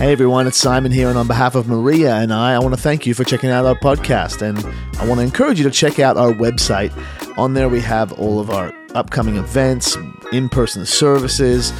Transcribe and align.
Hey 0.00 0.12
everyone, 0.12 0.46
it's 0.46 0.56
Simon 0.56 0.92
here, 0.92 1.10
and 1.10 1.18
on 1.18 1.26
behalf 1.26 1.54
of 1.54 1.68
Maria 1.68 2.14
and 2.14 2.32
I, 2.32 2.54
I 2.54 2.58
want 2.58 2.74
to 2.74 2.80
thank 2.80 3.04
you 3.04 3.12
for 3.12 3.22
checking 3.22 3.50
out 3.50 3.66
our 3.66 3.74
podcast. 3.74 4.40
And 4.40 4.58
I 4.98 5.06
want 5.06 5.20
to 5.20 5.24
encourage 5.26 5.58
you 5.58 5.64
to 5.64 5.70
check 5.70 5.98
out 5.98 6.16
our 6.16 6.32
website. 6.32 6.90
On 7.36 7.52
there, 7.52 7.68
we 7.68 7.82
have 7.82 8.10
all 8.12 8.40
of 8.40 8.48
our 8.48 8.72
upcoming 8.94 9.36
events, 9.36 9.98
in 10.32 10.48
person 10.48 10.86
services, 10.86 11.74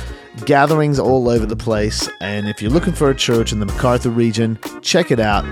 gatherings 0.44 0.98
all 0.98 1.30
over 1.30 1.46
the 1.46 1.56
place. 1.56 2.10
And 2.20 2.46
if 2.46 2.60
you're 2.60 2.70
looking 2.70 2.92
for 2.92 3.08
a 3.08 3.14
church 3.14 3.52
in 3.52 3.58
the 3.58 3.64
Macarthur 3.64 4.10
region, 4.10 4.58
check 4.82 5.10
it 5.10 5.18
out. 5.18 5.46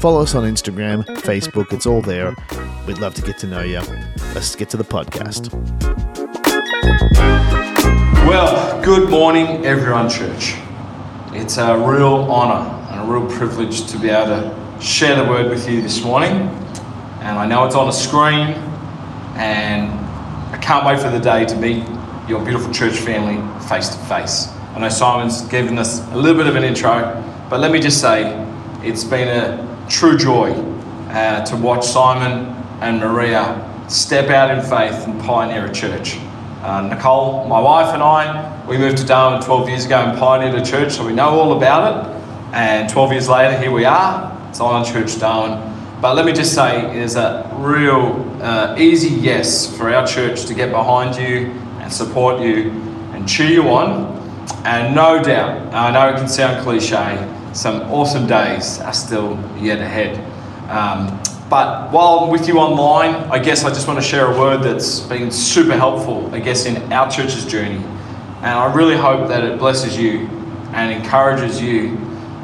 Follow 0.00 0.20
us 0.20 0.34
on 0.34 0.42
Instagram, 0.42 1.04
Facebook, 1.18 1.72
it's 1.72 1.86
all 1.86 2.02
there. 2.02 2.34
We'd 2.88 2.98
love 2.98 3.14
to 3.14 3.22
get 3.22 3.38
to 3.38 3.46
know 3.46 3.62
you. 3.62 3.82
Let's 4.34 4.56
get 4.56 4.68
to 4.70 4.76
the 4.76 4.82
podcast. 4.82 5.54
Well, 8.26 8.82
good 8.82 9.08
morning, 9.08 9.64
everyone, 9.64 10.10
church. 10.10 10.56
It's 11.32 11.58
a 11.58 11.78
real 11.78 12.28
honour 12.28 12.68
and 12.90 13.08
a 13.08 13.12
real 13.12 13.24
privilege 13.30 13.86
to 13.92 13.98
be 14.00 14.08
able 14.08 14.26
to 14.26 14.80
share 14.80 15.14
the 15.14 15.30
word 15.30 15.48
with 15.48 15.70
you 15.70 15.80
this 15.80 16.02
morning. 16.02 16.32
And 17.20 17.38
I 17.38 17.46
know 17.46 17.64
it's 17.66 17.76
on 17.76 17.88
a 17.88 17.92
screen, 17.92 18.56
and 19.36 19.92
I 20.52 20.58
can't 20.60 20.84
wait 20.84 20.98
for 20.98 21.08
the 21.08 21.20
day 21.20 21.44
to 21.44 21.56
meet 21.56 21.86
your 22.28 22.44
beautiful 22.44 22.72
church 22.72 22.94
family 22.94 23.36
face 23.68 23.90
to 23.90 23.98
face. 24.06 24.48
I 24.74 24.80
know 24.80 24.88
Simon's 24.88 25.42
given 25.42 25.78
us 25.78 26.04
a 26.10 26.16
little 26.16 26.36
bit 26.36 26.48
of 26.48 26.56
an 26.56 26.64
intro, 26.64 27.22
but 27.48 27.60
let 27.60 27.70
me 27.70 27.78
just 27.78 28.00
say 28.00 28.34
it's 28.82 29.04
been 29.04 29.28
a 29.28 29.86
true 29.88 30.18
joy 30.18 30.50
uh, 31.10 31.44
to 31.44 31.56
watch 31.56 31.86
Simon 31.86 32.46
and 32.80 32.98
Maria 32.98 33.86
step 33.88 34.30
out 34.30 34.50
in 34.50 34.62
faith 34.62 35.06
and 35.06 35.20
pioneer 35.20 35.66
a 35.66 35.72
church. 35.72 36.18
Uh, 36.62 36.82
Nicole, 36.82 37.48
my 37.48 37.58
wife, 37.58 37.94
and 37.94 38.02
I, 38.02 38.66
we 38.66 38.76
moved 38.76 38.98
to 38.98 39.06
Darwin 39.06 39.42
12 39.42 39.68
years 39.70 39.86
ago 39.86 39.96
and 39.96 40.18
pioneered 40.18 40.60
a 40.60 40.62
church, 40.62 40.92
so 40.92 41.06
we 41.06 41.14
know 41.14 41.30
all 41.30 41.56
about 41.56 42.06
it. 42.06 42.22
And 42.52 42.86
12 42.90 43.12
years 43.12 43.28
later, 43.30 43.58
here 43.58 43.70
we 43.70 43.86
are, 43.86 44.54
Zion 44.54 44.84
Church 44.84 45.18
Darwin. 45.18 45.58
But 46.02 46.16
let 46.16 46.26
me 46.26 46.32
just 46.34 46.54
say, 46.54 46.84
it 46.90 46.96
is 46.96 47.16
a 47.16 47.50
real 47.54 48.26
uh, 48.42 48.76
easy 48.78 49.08
yes 49.08 49.74
for 49.74 49.90
our 49.90 50.06
church 50.06 50.44
to 50.46 50.54
get 50.54 50.70
behind 50.70 51.16
you 51.16 51.46
and 51.80 51.90
support 51.90 52.42
you 52.42 52.70
and 53.14 53.26
cheer 53.26 53.48
you 53.48 53.68
on. 53.70 54.18
And 54.66 54.94
no 54.94 55.22
doubt, 55.22 55.72
I 55.72 55.90
know 55.90 56.14
it 56.14 56.18
can 56.18 56.28
sound 56.28 56.62
cliche, 56.62 57.26
some 57.54 57.80
awesome 57.90 58.26
days 58.26 58.80
are 58.80 58.92
still 58.92 59.38
yet 59.58 59.78
ahead. 59.78 60.18
Um, 60.68 61.20
but 61.50 61.90
while 61.90 62.20
I'm 62.20 62.30
with 62.30 62.46
you 62.46 62.58
online, 62.58 63.16
I 63.28 63.40
guess 63.40 63.64
I 63.64 63.70
just 63.70 63.88
want 63.88 63.98
to 63.98 64.04
share 64.04 64.32
a 64.32 64.38
word 64.38 64.62
that's 64.62 65.00
been 65.00 65.32
super 65.32 65.76
helpful, 65.76 66.32
I 66.32 66.38
guess, 66.38 66.64
in 66.64 66.92
our 66.92 67.10
church's 67.10 67.44
journey. 67.44 67.84
And 68.42 68.46
I 68.46 68.72
really 68.72 68.96
hope 68.96 69.26
that 69.26 69.42
it 69.42 69.58
blesses 69.58 69.98
you 69.98 70.28
and 70.72 70.92
encourages 70.92 71.60
you 71.60 71.98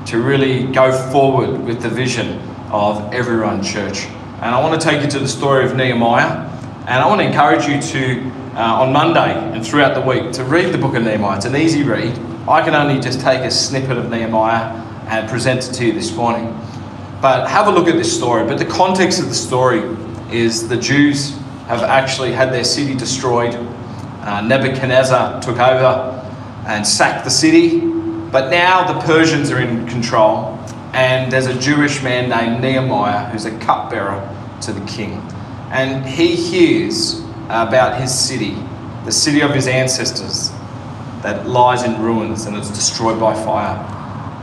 to 0.06 0.20
really 0.20 0.66
go 0.72 0.90
forward 1.12 1.60
with 1.60 1.82
the 1.82 1.88
vision 1.88 2.40
of 2.72 3.14
Everyone 3.14 3.62
Church. 3.62 4.06
And 4.42 4.46
I 4.46 4.60
want 4.60 4.80
to 4.80 4.84
take 4.84 5.00
you 5.00 5.08
to 5.10 5.20
the 5.20 5.28
story 5.28 5.64
of 5.64 5.76
Nehemiah. 5.76 6.50
And 6.88 7.00
I 7.00 7.06
want 7.06 7.20
to 7.20 7.28
encourage 7.28 7.66
you 7.66 7.80
to, 7.80 8.30
uh, 8.56 8.82
on 8.82 8.92
Monday 8.92 9.34
and 9.54 9.64
throughout 9.64 9.94
the 9.94 10.00
week, 10.00 10.32
to 10.32 10.42
read 10.42 10.74
the 10.74 10.78
book 10.78 10.96
of 10.96 11.04
Nehemiah. 11.04 11.36
It's 11.36 11.46
an 11.46 11.54
easy 11.54 11.84
read. 11.84 12.18
I 12.48 12.60
can 12.60 12.74
only 12.74 13.00
just 13.00 13.20
take 13.20 13.42
a 13.42 13.52
snippet 13.52 13.98
of 13.98 14.10
Nehemiah 14.10 14.82
and 15.06 15.28
present 15.28 15.68
it 15.68 15.72
to 15.74 15.86
you 15.86 15.92
this 15.92 16.12
morning. 16.12 16.46
But 17.26 17.48
have 17.48 17.66
a 17.66 17.72
look 17.72 17.88
at 17.88 17.96
this 17.96 18.16
story. 18.16 18.46
But 18.46 18.58
the 18.58 18.64
context 18.64 19.18
of 19.18 19.28
the 19.28 19.34
story 19.34 19.80
is 20.30 20.68
the 20.68 20.76
Jews 20.76 21.36
have 21.66 21.82
actually 21.82 22.30
had 22.30 22.52
their 22.52 22.62
city 22.62 22.94
destroyed. 22.94 23.52
Uh, 23.52 24.42
Nebuchadnezzar 24.42 25.42
took 25.42 25.58
over 25.58 26.24
and 26.68 26.86
sacked 26.86 27.24
the 27.24 27.30
city. 27.32 27.80
But 27.80 28.50
now 28.50 28.92
the 28.92 29.00
Persians 29.04 29.50
are 29.50 29.58
in 29.58 29.88
control, 29.88 30.56
and 30.92 31.32
there's 31.32 31.46
a 31.46 31.58
Jewish 31.58 32.00
man 32.00 32.28
named 32.28 32.62
Nehemiah 32.62 33.28
who's 33.30 33.44
a 33.44 33.58
cupbearer 33.58 34.22
to 34.60 34.72
the 34.72 34.86
king. 34.86 35.14
And 35.72 36.06
he 36.06 36.36
hears 36.36 37.22
about 37.46 38.00
his 38.00 38.16
city, 38.16 38.54
the 39.04 39.10
city 39.10 39.40
of 39.40 39.52
his 39.52 39.66
ancestors, 39.66 40.50
that 41.22 41.48
lies 41.48 41.82
in 41.82 42.00
ruins 42.00 42.46
and 42.46 42.56
is 42.56 42.70
destroyed 42.70 43.18
by 43.18 43.34
fire. 43.34 43.78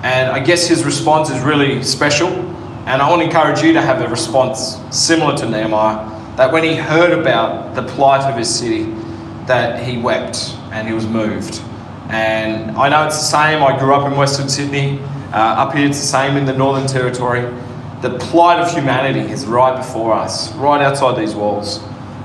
And 0.03 0.29
I 0.29 0.41
guess 0.41 0.67
his 0.67 0.83
response 0.83 1.29
is 1.29 1.39
really 1.39 1.81
special 1.81 2.52
and 2.85 3.01
I 3.01 3.09
want 3.09 3.21
to 3.21 3.25
encourage 3.25 3.61
you 3.61 3.71
to 3.73 3.81
have 3.81 4.01
a 4.01 4.09
response 4.09 4.77
similar 4.91 5.37
to 5.37 5.49
Nehemiah 5.49 6.09
that 6.35 6.51
when 6.51 6.63
he 6.63 6.75
heard 6.75 7.17
about 7.17 7.75
the 7.75 7.83
plight 7.83 8.29
of 8.29 8.37
his 8.37 8.53
city, 8.53 8.83
that 9.45 9.85
he 9.85 9.97
wept 9.97 10.55
and 10.71 10.87
he 10.87 10.93
was 10.93 11.07
moved. 11.07 11.61
And 12.09 12.75
I 12.77 12.89
know 12.89 13.07
it's 13.07 13.17
the 13.17 13.23
same. 13.23 13.63
I 13.63 13.79
grew 13.79 13.93
up 13.93 14.11
in 14.11 14.17
Western 14.17 14.49
Sydney. 14.49 14.99
Uh, 15.31 15.63
up 15.63 15.73
here, 15.73 15.87
it's 15.87 15.99
the 15.99 16.05
same 16.05 16.35
in 16.35 16.45
the 16.45 16.53
Northern 16.53 16.85
Territory. 16.85 17.41
The 18.01 18.17
plight 18.19 18.59
of 18.59 18.69
humanity 18.69 19.31
is 19.31 19.45
right 19.45 19.77
before 19.77 20.13
us, 20.13 20.53
right 20.55 20.81
outside 20.81 21.17
these 21.17 21.35
walls. 21.35 21.79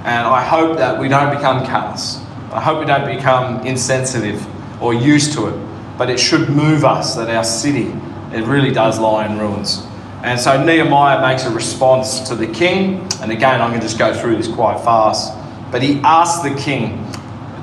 And 0.05 0.27
I 0.27 0.43
hope 0.43 0.77
that 0.79 0.99
we 0.99 1.09
don't 1.09 1.35
become 1.35 1.65
callous. 1.65 2.17
I 2.51 2.61
hope 2.61 2.81
we 2.81 2.87
don't 2.87 3.07
become 3.07 3.65
insensitive 3.65 4.45
or 4.83 4.93
used 4.93 5.35
to 5.35 5.47
it. 5.49 5.69
But 5.97 6.11
it 6.11 6.19
should 6.19 6.49
move 6.49 6.85
us 6.85 7.15
that 7.15 7.31
our 7.31 7.45
city, 7.45 7.93
it 8.33 8.45
really 8.45 8.73
does 8.73 8.99
lie 8.99 9.27
in 9.27 9.39
ruins. 9.39 9.88
And 10.23 10.39
so 10.39 10.63
Nehemiah 10.63 11.21
makes 11.21 11.45
a 11.45 11.51
response 11.51 12.29
to 12.29 12.35
the 12.35 12.47
king. 12.47 13.07
And 13.21 13.31
again, 13.31 13.61
I'm 13.61 13.71
going 13.71 13.81
to 13.81 13.87
just 13.87 13.99
go 13.99 14.13
through 14.13 14.37
this 14.37 14.49
quite 14.49 14.81
fast. 14.81 15.33
But 15.71 15.83
he 15.83 16.01
asks 16.01 16.43
the 16.43 16.55
king 16.57 17.05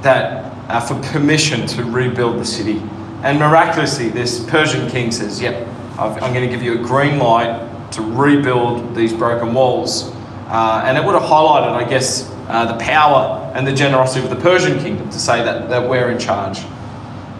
that 0.01 0.45
uh, 0.69 0.79
for 0.79 0.99
permission 1.11 1.67
to 1.67 1.83
rebuild 1.83 2.39
the 2.39 2.45
city. 2.45 2.81
And 3.23 3.39
miraculously, 3.39 4.09
this 4.09 4.43
Persian 4.45 4.89
king 4.89 5.11
says, 5.11 5.41
Yep, 5.41 5.67
I'm 5.97 6.33
going 6.33 6.47
to 6.47 6.49
give 6.49 6.63
you 6.63 6.79
a 6.79 6.83
green 6.83 7.19
light 7.19 7.91
to 7.93 8.01
rebuild 8.01 8.95
these 8.95 9.13
broken 9.13 9.53
walls. 9.53 10.11
Uh, 10.47 10.83
and 10.85 10.97
it 10.97 11.03
would 11.03 11.13
have 11.15 11.23
highlighted, 11.23 11.71
I 11.71 11.89
guess, 11.89 12.31
uh, 12.47 12.71
the 12.71 12.77
power 12.83 13.51
and 13.55 13.65
the 13.65 13.73
generosity 13.73 14.23
of 14.23 14.29
the 14.29 14.41
Persian 14.41 14.77
kingdom 14.79 15.09
to 15.09 15.19
say 15.19 15.43
that, 15.43 15.69
that 15.69 15.89
we're 15.89 16.11
in 16.11 16.19
charge. 16.19 16.59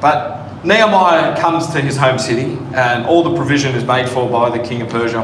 But 0.02 0.45
Nehemiah 0.66 1.40
comes 1.40 1.68
to 1.74 1.80
his 1.80 1.96
home 1.96 2.18
city, 2.18 2.58
and 2.74 3.06
all 3.06 3.22
the 3.22 3.36
provision 3.36 3.76
is 3.76 3.84
made 3.84 4.10
for 4.10 4.28
by 4.28 4.50
the 4.50 4.64
king 4.64 4.82
of 4.82 4.90
Persia. 4.90 5.22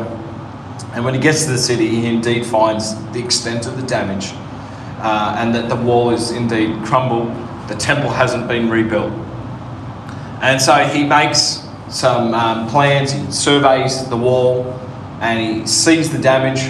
And 0.94 1.04
when 1.04 1.16
he 1.16 1.20
gets 1.20 1.46
to 1.46 1.52
the 1.52 1.58
city, 1.58 1.88
he 1.88 2.06
indeed 2.06 2.46
finds 2.46 2.94
the 3.12 3.24
extent 3.24 3.66
of 3.66 3.76
the 3.76 3.88
damage, 3.88 4.34
uh, 5.00 5.36
and 5.40 5.56
that 5.56 5.68
the 5.68 5.76
wall 5.76 6.12
is 6.12 6.30
indeed 6.30 6.86
crumbled. 6.86 7.30
The 7.68 7.76
temple 7.76 8.12
hasn't 8.12 8.48
been 8.48 8.70
rebuilt. 8.70 9.12
And 10.44 10.62
so 10.62 10.76
he 10.76 11.04
makes 11.04 11.68
some 11.90 12.36
um, 12.36 12.70
plans, 12.70 13.12
he 13.12 13.32
surveys 13.32 14.08
the 14.10 14.18
wall, 14.18 14.80
and 15.22 15.40
he 15.40 15.66
sees 15.66 16.12
the 16.12 16.20
damage. 16.20 16.62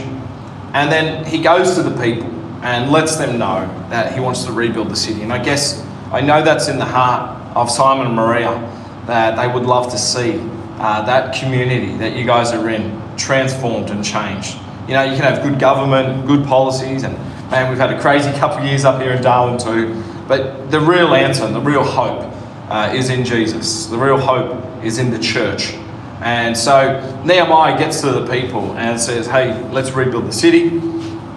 And 0.74 0.90
then 0.90 1.26
he 1.26 1.42
goes 1.42 1.76
to 1.76 1.84
the 1.84 2.02
people 2.02 2.30
and 2.64 2.90
lets 2.90 3.18
them 3.18 3.38
know 3.38 3.68
that 3.90 4.14
he 4.14 4.22
wants 4.22 4.46
to 4.46 4.54
rebuild 4.54 4.90
the 4.90 4.96
city. 4.96 5.24
And 5.24 5.34
I 5.34 5.44
guess 5.44 5.86
I 6.14 6.22
know 6.22 6.42
that's 6.42 6.70
in 6.70 6.78
the 6.78 6.86
heart 6.86 7.41
of 7.56 7.70
Simon 7.70 8.08
and 8.08 8.16
Maria 8.16 8.60
that 9.08 9.36
they 9.36 9.52
would 9.52 9.66
love 9.66 9.92
to 9.92 9.98
see 9.98 10.40
uh, 10.80 11.04
that 11.06 11.36
community 11.36 11.96
that 11.98 12.16
you 12.16 12.26
guys 12.26 12.52
are 12.52 12.70
in 12.70 13.02
transformed 13.18 13.90
and 13.90 14.04
changed. 14.04 14.58
You 14.88 14.96
know, 14.96 15.04
you 15.04 15.16
can 15.16 15.24
have 15.24 15.44
good 15.44 15.60
government, 15.60 16.26
good 16.26 16.46
policies, 16.46 17.04
and 17.04 17.16
man, 17.52 17.70
we've 17.70 17.78
had 17.78 17.94
a 17.94 18.02
crazy 18.02 18.32
couple 18.34 18.60
of 18.60 18.66
years 18.66 18.84
up 18.86 19.02
here 19.02 19.12
in 19.12 19.22
Darwin 19.22 19.60
too. 19.60 20.04
But 20.28 20.72
the 20.72 20.80
real 20.80 21.14
answer 21.14 21.44
and 21.44 21.54
the 21.54 21.62
real 21.62 21.84
hope 21.84 22.34
uh, 22.70 22.94
is 22.96 23.10
in 23.10 23.26
Jesus. 23.26 23.88
The 23.88 23.98
real 23.98 24.18
hope 24.18 24.84
is 24.84 24.98
in 24.98 25.12
the 25.12 25.20
church. 25.20 25.74
And 26.22 26.56
so 26.56 27.00
Nehemiah 27.26 27.78
gets 27.78 28.02
to 28.02 28.12
the 28.12 28.26
people 28.28 28.74
and 28.78 29.00
says, 29.00 29.28
hey, 29.28 29.62
let's 29.70 29.92
rebuild 29.92 30.28
the 30.28 30.34
city. 30.34 30.80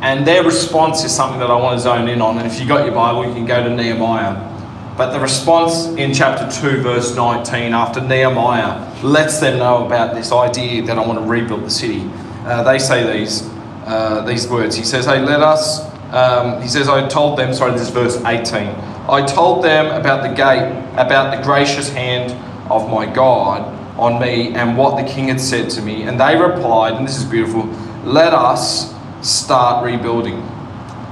And 0.03 0.27
their 0.27 0.45
response 0.45 1.05
is 1.05 1.15
something 1.15 1.41
that 1.41 1.51
I 1.51 1.57
want 1.57 1.79
to 1.79 1.83
zone 1.83 2.09
in 2.09 2.21
on. 2.21 2.39
And 2.39 2.47
if 2.47 2.61
you 2.61 2.69
got 2.69 2.85
your 2.85 2.95
Bible, 2.95 3.27
you 3.27 3.33
can 3.33 3.47
go 3.47 3.63
to 3.63 3.71
Nehemiah 3.75 4.54
but 4.97 5.13
the 5.13 5.19
response 5.19 5.87
in 5.97 6.15
chapter 6.15 6.49
2, 6.61 6.83
verse 6.83 7.17
19, 7.17 7.73
after 7.75 8.01
Nehemiah 8.01 9.03
lets 9.03 9.41
them 9.41 9.59
know 9.59 9.85
about 9.85 10.15
this 10.15 10.31
idea 10.31 10.83
that 10.83 10.97
I 10.99 11.05
want 11.05 11.19
to 11.19 11.25
rebuild 11.25 11.65
the 11.65 11.71
city, 11.71 12.09
uh, 12.45 12.63
they 12.63 12.79
say 12.79 13.19
these, 13.19 13.43
uh, 13.87 14.23
these 14.25 14.47
words. 14.47 14.77
He 14.77 14.85
says, 14.85 15.07
Hey, 15.07 15.21
let 15.21 15.41
us, 15.41 15.81
um, 16.13 16.63
he 16.63 16.69
says, 16.69 16.89
I 16.89 17.09
told 17.09 17.39
them, 17.39 17.53
sorry, 17.53 17.73
this 17.73 17.83
is 17.83 17.91
verse 17.91 18.17
18. 18.19 18.69
I 19.09 19.27
told 19.27 19.65
them 19.65 19.87
about 19.87 20.23
the 20.23 20.33
gate, 20.33 20.71
about 20.93 21.37
the 21.37 21.43
gracious 21.43 21.89
hand 21.89 22.33
of 22.71 22.89
my 22.89 23.05
God 23.05 23.73
on 23.99 24.21
me 24.21 24.55
and 24.55 24.77
what 24.77 24.97
the 24.97 25.13
king 25.13 25.27
had 25.29 25.41
said 25.41 25.71
to 25.71 25.83
me. 25.83 26.03
And 26.03 26.21
they 26.21 26.37
replied, 26.37 26.95
and 26.95 27.07
this 27.07 27.19
is 27.19 27.25
beautiful, 27.25 27.65
let 28.05 28.33
us 28.33 28.95
start 29.23 29.85
rebuilding. 29.85 30.41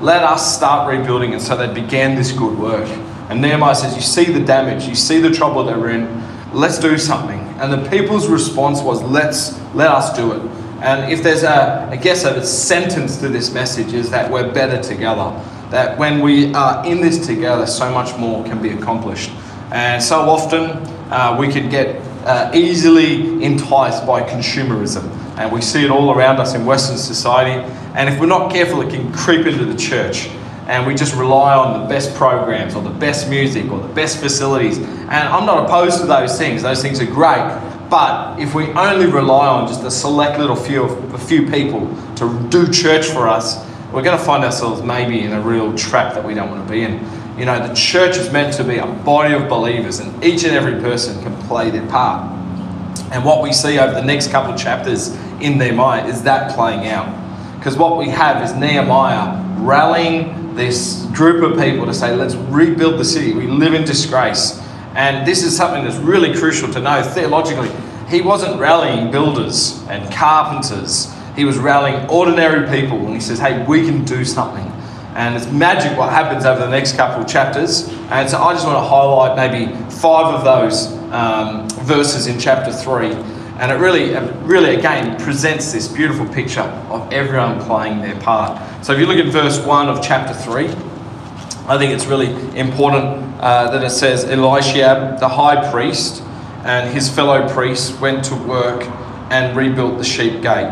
Let 0.01 0.23
us 0.23 0.57
start 0.57 0.89
rebuilding. 0.89 1.33
And 1.33 1.43
so 1.43 1.57
they 1.57 1.73
began 1.73 2.15
this 2.15 2.31
good 2.31 2.57
work. 2.57 2.89
And 3.33 3.41
Nehemiah 3.41 3.75
says, 3.75 3.97
You 3.97 4.03
see 4.03 4.31
the 4.31 4.45
damage, 4.45 4.85
you 4.85 4.95
see 4.95 5.19
the 5.19 5.31
trouble 5.31 5.65
they're 5.65 5.89
in, 5.89 6.07
let's 6.53 6.79
do 6.79 6.99
something. 6.99 7.41
And 7.59 7.73
the 7.73 7.89
people's 7.89 8.29
response 8.29 8.83
was, 8.83 9.03
Let's 9.03 9.59
let 9.75 9.91
us 9.91 10.15
do 10.15 10.33
it. 10.33 10.43
And 10.83 11.11
if 11.11 11.23
there's 11.23 11.43
a, 11.43 11.89
I 11.91 11.97
guess, 11.97 12.27
a 12.27 12.45
sentence 12.45 13.17
to 13.21 13.31
this 13.31 13.55
message 13.55 13.95
is 13.95 14.11
that 14.11 14.31
we're 14.31 14.53
better 14.53 14.83
together. 14.83 15.31
That 15.71 15.97
when 15.97 16.21
we 16.21 16.53
are 16.53 16.85
in 16.85 17.01
this 17.01 17.27
together, 17.27 17.67
so 17.67 17.91
much 17.91 18.15
more 18.19 18.45
can 18.45 18.61
be 18.61 18.69
accomplished. 18.69 19.31
And 19.71 20.03
so 20.03 20.21
often 20.21 20.73
uh, 21.11 21.35
we 21.41 21.49
can 21.49 21.71
get 21.71 22.03
uh, 22.27 22.51
easily 22.53 23.43
enticed 23.43 24.07
by 24.07 24.21
consumerism. 24.29 25.11
And 25.39 25.51
we 25.51 25.63
see 25.63 25.83
it 25.83 25.91
all 25.91 26.11
around 26.11 26.37
us 26.37 26.55
in 26.55 26.67
Western 26.67 26.99
society. 26.99 27.63
And 27.95 28.11
if 28.11 28.21
we're 28.21 28.27
not 28.27 28.53
careful, 28.53 28.83
it 28.83 28.91
can 28.91 29.11
creep 29.15 29.47
into 29.47 29.65
the 29.65 29.79
church. 29.79 30.29
And 30.67 30.87
we 30.87 30.95
just 30.95 31.15
rely 31.15 31.55
on 31.55 31.81
the 31.81 31.89
best 31.89 32.15
programs 32.15 32.75
or 32.75 32.83
the 32.83 32.91
best 32.91 33.29
music 33.29 33.71
or 33.71 33.81
the 33.81 33.93
best 33.95 34.19
facilities. 34.19 34.79
And 34.79 35.13
I'm 35.13 35.45
not 35.45 35.67
opposed 35.67 36.01
to 36.01 36.07
those 36.07 36.39
things, 36.39 36.63
those 36.63 36.83
things 36.83 37.01
are 37.01 37.07
great. 37.07 37.61
But 37.91 38.41
if 38.41 38.55
we 38.55 38.69
only 38.71 39.07
rely 39.07 39.47
on 39.47 39.69
just 39.69 39.83
a 39.85 39.91
select 39.91 40.39
little 40.39 40.57
few, 40.57 40.85
a 40.85 41.19
few 41.19 41.51
people 41.51 41.95
to 42.17 42.49
do 42.49 42.71
church 42.73 43.07
for 43.07 43.29
us, 43.29 43.67
we're 43.93 44.03
going 44.03 44.17
to 44.17 44.25
find 44.25 44.45
ourselves 44.45 44.83
maybe 44.83 45.21
in 45.21 45.33
a 45.33 45.41
real 45.43 45.77
trap 45.77 46.15
that 46.15 46.25
we 46.25 46.33
don't 46.33 46.51
want 46.51 46.67
to 46.67 46.73
be 46.73 46.83
in. 46.83 47.05
You 47.39 47.45
know, 47.45 47.67
the 47.67 47.75
church 47.75 48.17
is 48.17 48.33
meant 48.33 48.55
to 48.55 48.65
be 48.65 48.79
a 48.79 48.87
body 48.87 49.35
of 49.35 49.49
believers, 49.49 49.99
and 49.99 50.25
each 50.25 50.45
and 50.45 50.53
every 50.53 50.81
person 50.81 51.23
can 51.23 51.37
play 51.43 51.71
their 51.71 51.87
part. 51.89 52.31
And 53.13 53.25
what 53.27 53.43
we 53.43 53.53
see 53.53 53.79
over 53.79 53.93
the 53.93 54.03
next 54.03 54.31
couple 54.31 54.55
of 54.55 54.59
chapters 54.59 55.09
in 55.43 55.59
Nehemiah 55.59 56.07
is 56.07 56.23
that 56.23 56.55
playing 56.55 56.89
out. 56.89 57.15
Because 57.59 57.77
what 57.77 57.99
we 57.99 58.09
have 58.09 58.43
is 58.43 58.55
Nehemiah 58.55 59.39
rallying 59.59 60.42
this 60.55 61.07
group 61.13 61.43
of 61.43 61.59
people 61.59 61.87
to 61.87 61.95
say, 61.95 62.15
let's 62.15 62.35
rebuild 62.35 62.99
the 62.99 63.05
city. 63.05 63.33
We 63.33 63.47
live 63.47 63.75
in 63.75 63.85
disgrace. 63.85 64.61
And 64.95 65.27
this 65.27 65.43
is 65.43 65.57
something 65.57 65.85
that's 65.85 65.97
really 65.97 66.37
crucial 66.37 66.71
to 66.73 66.81
know 66.81 67.03
theologically. 67.03 67.71
He 68.09 68.21
wasn't 68.21 68.61
rallying 68.61 69.11
builders 69.11 69.83
and 69.89 70.13
carpenters, 70.13 71.13
he 71.35 71.45
was 71.47 71.57
rallying 71.57 72.09
ordinary 72.11 72.69
people. 72.69 72.99
And 72.99 73.15
he 73.15 73.21
says, 73.21 73.39
hey, 73.39 73.65
we 73.65 73.87
can 73.87 74.05
do 74.05 74.25
something. 74.25 74.67
And 75.15 75.35
it's 75.35 75.51
magic 75.51 75.97
what 75.97 76.11
happens 76.11 76.45
over 76.45 76.61
the 76.61 76.71
next 76.71 76.97
couple 76.97 77.23
of 77.23 77.29
chapters. 77.29 77.89
And 78.11 78.29
so 78.29 78.39
I 78.39 78.53
just 78.53 78.67
want 78.67 78.77
to 78.77 78.89
highlight 78.89 79.37
maybe 79.37 79.73
five 79.91 80.35
of 80.35 80.45
those 80.45 80.93
um, 81.13 81.69
verses 81.87 82.27
in 82.27 82.39
chapter 82.39 82.73
3. 82.73 83.15
And 83.59 83.71
it 83.71 83.77
really, 83.77 84.15
really 84.45 84.75
again 84.75 85.21
presents 85.21 85.73
this 85.73 85.87
beautiful 85.89 86.27
picture 86.27 86.63
of 86.91 87.13
everyone 87.13 87.61
playing 87.61 88.01
their 88.01 88.19
part. 88.21 88.61
So 88.85 88.93
if 88.93 88.99
you 88.99 89.07
look 89.07 89.19
at 89.19 89.33
verse 89.33 89.65
1 89.65 89.89
of 89.89 90.03
chapter 90.03 90.35
3, 90.35 90.67
I 91.69 91.79
think 91.79 91.93
it's 91.93 92.07
really 92.07 92.31
important 92.59 93.23
uh, 93.41 93.71
that 93.71 93.85
it 93.85 93.91
says 93.91 94.25
Eliashib, 94.25 95.21
the 95.21 95.29
high 95.29 95.71
priest, 95.71 96.23
and 96.65 96.93
his 96.93 97.09
fellow 97.09 97.49
priests 97.49 97.99
went 98.01 98.25
to 98.25 98.35
work 98.35 98.85
and 99.31 99.57
rebuilt 99.57 99.99
the 99.99 100.05
sheep 100.05 100.43
gate. 100.43 100.71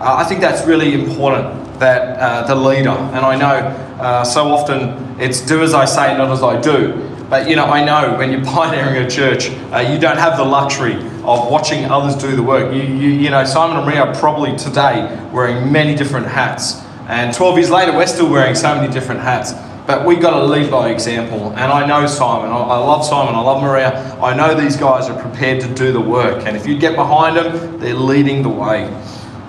Uh, 0.00 0.16
I 0.16 0.24
think 0.24 0.40
that's 0.40 0.66
really 0.66 0.94
important 0.94 1.80
that 1.80 2.18
uh, 2.18 2.46
the 2.46 2.54
leader, 2.54 2.90
and 2.90 3.24
I 3.24 3.36
know 3.36 3.66
uh, 4.00 4.24
so 4.24 4.48
often 4.48 5.20
it's 5.20 5.40
do 5.40 5.62
as 5.62 5.74
I 5.74 5.84
say, 5.84 6.16
not 6.16 6.30
as 6.30 6.42
I 6.42 6.60
do. 6.60 7.04
But 7.28 7.48
you 7.48 7.56
know, 7.56 7.66
I 7.66 7.84
know 7.84 8.16
when 8.16 8.32
you're 8.32 8.44
pioneering 8.54 9.04
a 9.04 9.10
church, 9.10 9.50
uh, 9.72 9.78
you 9.78 9.98
don't 9.98 10.18
have 10.18 10.36
the 10.36 10.44
luxury 10.44 10.94
of 11.28 11.50
watching 11.50 11.84
others 11.84 12.14
do 12.16 12.34
the 12.34 12.42
work. 12.42 12.72
You, 12.72 12.82
you, 12.82 13.10
you 13.10 13.30
know, 13.30 13.44
Simon 13.44 13.76
and 13.76 13.86
Maria 13.86 14.04
are 14.04 14.14
probably 14.14 14.56
today 14.56 15.28
wearing 15.32 15.70
many 15.70 15.94
different 15.94 16.26
hats. 16.26 16.82
And 17.08 17.34
12 17.34 17.58
years 17.58 17.70
later, 17.70 17.92
we're 17.92 18.06
still 18.06 18.30
wearing 18.30 18.54
so 18.54 18.74
many 18.74 18.92
different 18.92 19.20
hats. 19.20 19.52
But 19.86 20.04
we've 20.04 20.20
got 20.20 20.38
to 20.38 20.44
lead 20.44 20.70
by 20.70 20.90
example. 20.90 21.50
And 21.50 21.72
I 21.72 21.86
know 21.86 22.06
Simon. 22.06 22.50
I 22.50 22.76
love 22.78 23.04
Simon. 23.04 23.34
I 23.34 23.40
love 23.40 23.62
Maria. 23.62 24.14
I 24.20 24.34
know 24.34 24.54
these 24.54 24.76
guys 24.76 25.08
are 25.08 25.18
prepared 25.20 25.62
to 25.62 25.74
do 25.74 25.92
the 25.92 26.00
work. 26.00 26.46
And 26.46 26.56
if 26.56 26.66
you 26.66 26.78
get 26.78 26.94
behind 26.94 27.36
them, 27.36 27.78
they're 27.78 27.94
leading 27.94 28.42
the 28.42 28.50
way. 28.50 28.84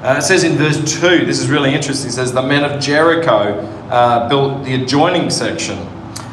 Uh, 0.02 0.16
it 0.18 0.22
says 0.22 0.46
in 0.46 0.54
verse 0.54 0.78
2, 1.02 1.26
this 1.26 1.42
is 1.42 1.50
really 1.50 1.74
interesting. 1.74 2.10
It 2.10 2.14
says, 2.14 2.32
The 2.32 2.42
men 2.42 2.64
of 2.64 2.82
Jericho 2.82 3.60
uh, 3.90 4.30
built 4.30 4.64
the 4.64 4.82
adjoining 4.82 5.30
section. 5.30 5.78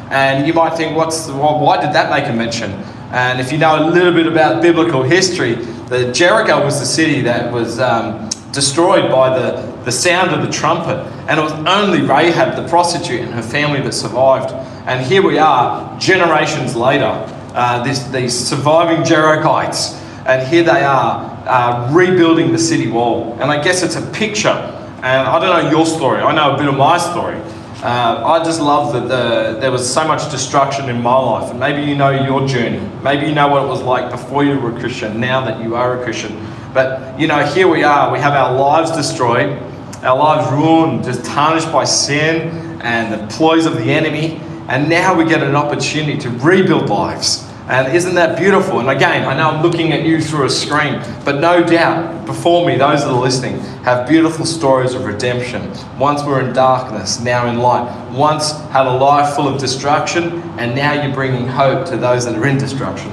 And 0.09 0.47
you 0.47 0.53
might 0.53 0.77
think, 0.77 0.95
what's 0.95 1.25
the, 1.25 1.33
well, 1.33 1.59
why 1.59 1.81
did 1.81 1.93
that 1.93 2.09
make 2.09 2.29
a 2.29 2.33
mention? 2.33 2.71
And 3.11 3.39
if 3.39 3.51
you 3.51 3.57
know 3.57 3.87
a 3.87 3.89
little 3.89 4.13
bit 4.13 4.27
about 4.27 4.61
biblical 4.61 5.01
history, 5.03 5.55
the 5.55 6.11
Jericho 6.11 6.63
was 6.63 6.79
the 6.79 6.85
city 6.85 7.21
that 7.21 7.53
was 7.53 7.79
um, 7.79 8.29
destroyed 8.51 9.09
by 9.09 9.37
the, 9.37 9.61
the 9.85 9.91
sound 9.91 10.31
of 10.31 10.45
the 10.45 10.51
trumpet. 10.51 10.97
And 11.29 11.39
it 11.39 11.43
was 11.43 11.53
only 11.53 12.01
Rahab, 12.01 12.55
the 12.61 12.67
prostitute, 12.67 13.21
and 13.21 13.33
her 13.33 13.41
family 13.41 13.79
that 13.81 13.93
survived. 13.93 14.51
And 14.87 15.05
here 15.05 15.21
we 15.21 15.37
are, 15.37 15.97
generations 15.99 16.75
later, 16.75 17.23
uh, 17.53 17.83
this, 17.83 18.03
these 18.05 18.37
surviving 18.37 19.03
Jerichites. 19.03 19.93
And 20.25 20.45
here 20.47 20.63
they 20.63 20.83
are, 20.83 21.43
uh, 21.47 21.93
rebuilding 21.93 22.51
the 22.51 22.59
city 22.59 22.89
wall. 22.89 23.37
And 23.39 23.49
I 23.49 23.63
guess 23.63 23.83
it's 23.83 23.95
a 23.95 24.05
picture. 24.11 24.49
And 24.49 25.27
I 25.27 25.39
don't 25.39 25.63
know 25.63 25.69
your 25.69 25.85
story, 25.85 26.21
I 26.21 26.33
know 26.35 26.55
a 26.55 26.57
bit 26.57 26.67
of 26.67 26.75
my 26.75 26.97
story. 26.97 27.39
Uh, 27.83 28.23
I 28.25 28.43
just 28.43 28.59
love 28.59 28.91
that 28.93 29.07
the, 29.07 29.59
there 29.59 29.71
was 29.71 29.87
so 29.87 30.07
much 30.07 30.31
destruction 30.31 30.89
in 30.89 30.99
my 30.99 31.15
life. 31.15 31.51
And 31.51 31.59
maybe 31.59 31.83
you 31.87 31.95
know 31.95 32.09
your 32.09 32.47
journey. 32.47 32.79
Maybe 33.03 33.27
you 33.27 33.35
know 33.35 33.49
what 33.49 33.63
it 33.63 33.67
was 33.67 33.83
like 33.83 34.09
before 34.09 34.43
you 34.43 34.59
were 34.59 34.75
a 34.75 34.79
Christian, 34.79 35.19
now 35.19 35.45
that 35.45 35.61
you 35.61 35.75
are 35.75 36.01
a 36.01 36.03
Christian. 36.03 36.43
But, 36.73 37.19
you 37.19 37.27
know, 37.27 37.45
here 37.45 37.67
we 37.67 37.83
are. 37.83 38.11
We 38.11 38.17
have 38.17 38.33
our 38.33 38.51
lives 38.57 38.91
destroyed, 38.91 39.61
our 40.03 40.17
lives 40.17 40.51
ruined, 40.51 41.03
just 41.03 41.23
tarnished 41.23 41.71
by 41.71 41.83
sin 41.83 42.81
and 42.81 43.13
the 43.13 43.35
ploys 43.35 43.67
of 43.67 43.75
the 43.77 43.91
enemy. 43.91 44.41
And 44.69 44.89
now 44.89 45.15
we 45.15 45.25
get 45.25 45.43
an 45.43 45.55
opportunity 45.55 46.17
to 46.19 46.29
rebuild 46.31 46.89
lives. 46.89 47.46
And 47.69 47.93
isn't 47.93 48.15
that 48.15 48.37
beautiful? 48.37 48.79
And 48.79 48.89
again, 48.89 49.27
I 49.27 49.35
know 49.35 49.49
I'm 49.49 49.61
looking 49.61 49.91
at 49.91 50.05
you 50.05 50.21
through 50.21 50.45
a 50.45 50.49
screen, 50.49 51.01
but 51.25 51.41
no 51.41 51.61
doubt 51.61 52.25
before 52.25 52.65
me, 52.65 52.77
those 52.77 53.01
that 53.01 53.09
are 53.09 53.19
listening 53.19 53.59
have 53.83 54.07
beautiful 54.07 54.45
stories 54.45 54.93
of 54.93 55.03
redemption. 55.03 55.73
Once 55.97 56.23
we're 56.23 56.47
in 56.47 56.53
darkness, 56.53 57.19
now 57.19 57.49
in 57.49 57.57
light. 57.59 58.11
Once 58.11 58.53
had 58.69 58.85
a 58.87 58.93
life 58.93 59.35
full 59.35 59.49
of 59.49 59.59
destruction, 59.59 60.41
and 60.57 60.75
now 60.75 60.93
you're 60.93 61.13
bringing 61.13 61.45
hope 61.45 61.85
to 61.87 61.97
those 61.97 62.23
that 62.23 62.35
are 62.35 62.47
in 62.47 62.57
destruction. 62.57 63.11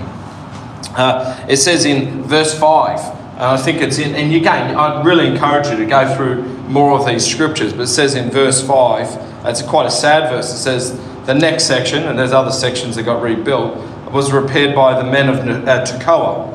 Uh, 0.97 1.45
it 1.49 1.57
says 1.57 1.85
in 1.85 2.23
verse 2.23 2.57
5, 2.57 3.01
and 3.01 3.43
I 3.43 3.57
think 3.57 3.83
it's 3.83 3.99
in, 3.99 4.15
and 4.15 4.33
again, 4.33 4.77
I'd 4.77 5.05
really 5.05 5.27
encourage 5.27 5.67
you 5.67 5.77
to 5.77 5.87
go 5.87 6.15
through 6.15 6.45
more 6.69 6.97
of 6.97 7.05
these 7.07 7.27
scriptures, 7.27 7.73
but 7.73 7.83
it 7.83 7.87
says 7.89 8.15
in 8.15 8.31
verse 8.31 8.65
5, 8.65 9.47
it's 9.47 9.63
quite 9.63 9.87
a 9.87 9.91
sad 9.91 10.31
verse. 10.31 10.53
It 10.53 10.59
says, 10.59 10.97
the 11.27 11.35
next 11.35 11.65
section, 11.65 12.05
and 12.05 12.19
there's 12.19 12.33
other 12.33 12.53
sections 12.53 12.97
that 12.97 13.05
got 13.05 13.23
rebuilt, 13.23 13.79
was 14.15 14.31
repaired 14.31 14.77
by 14.77 14.97
the 15.03 15.11
men 15.11 15.29
of 15.29 15.41
uh, 15.41 15.85
Tekoa. 15.85 16.49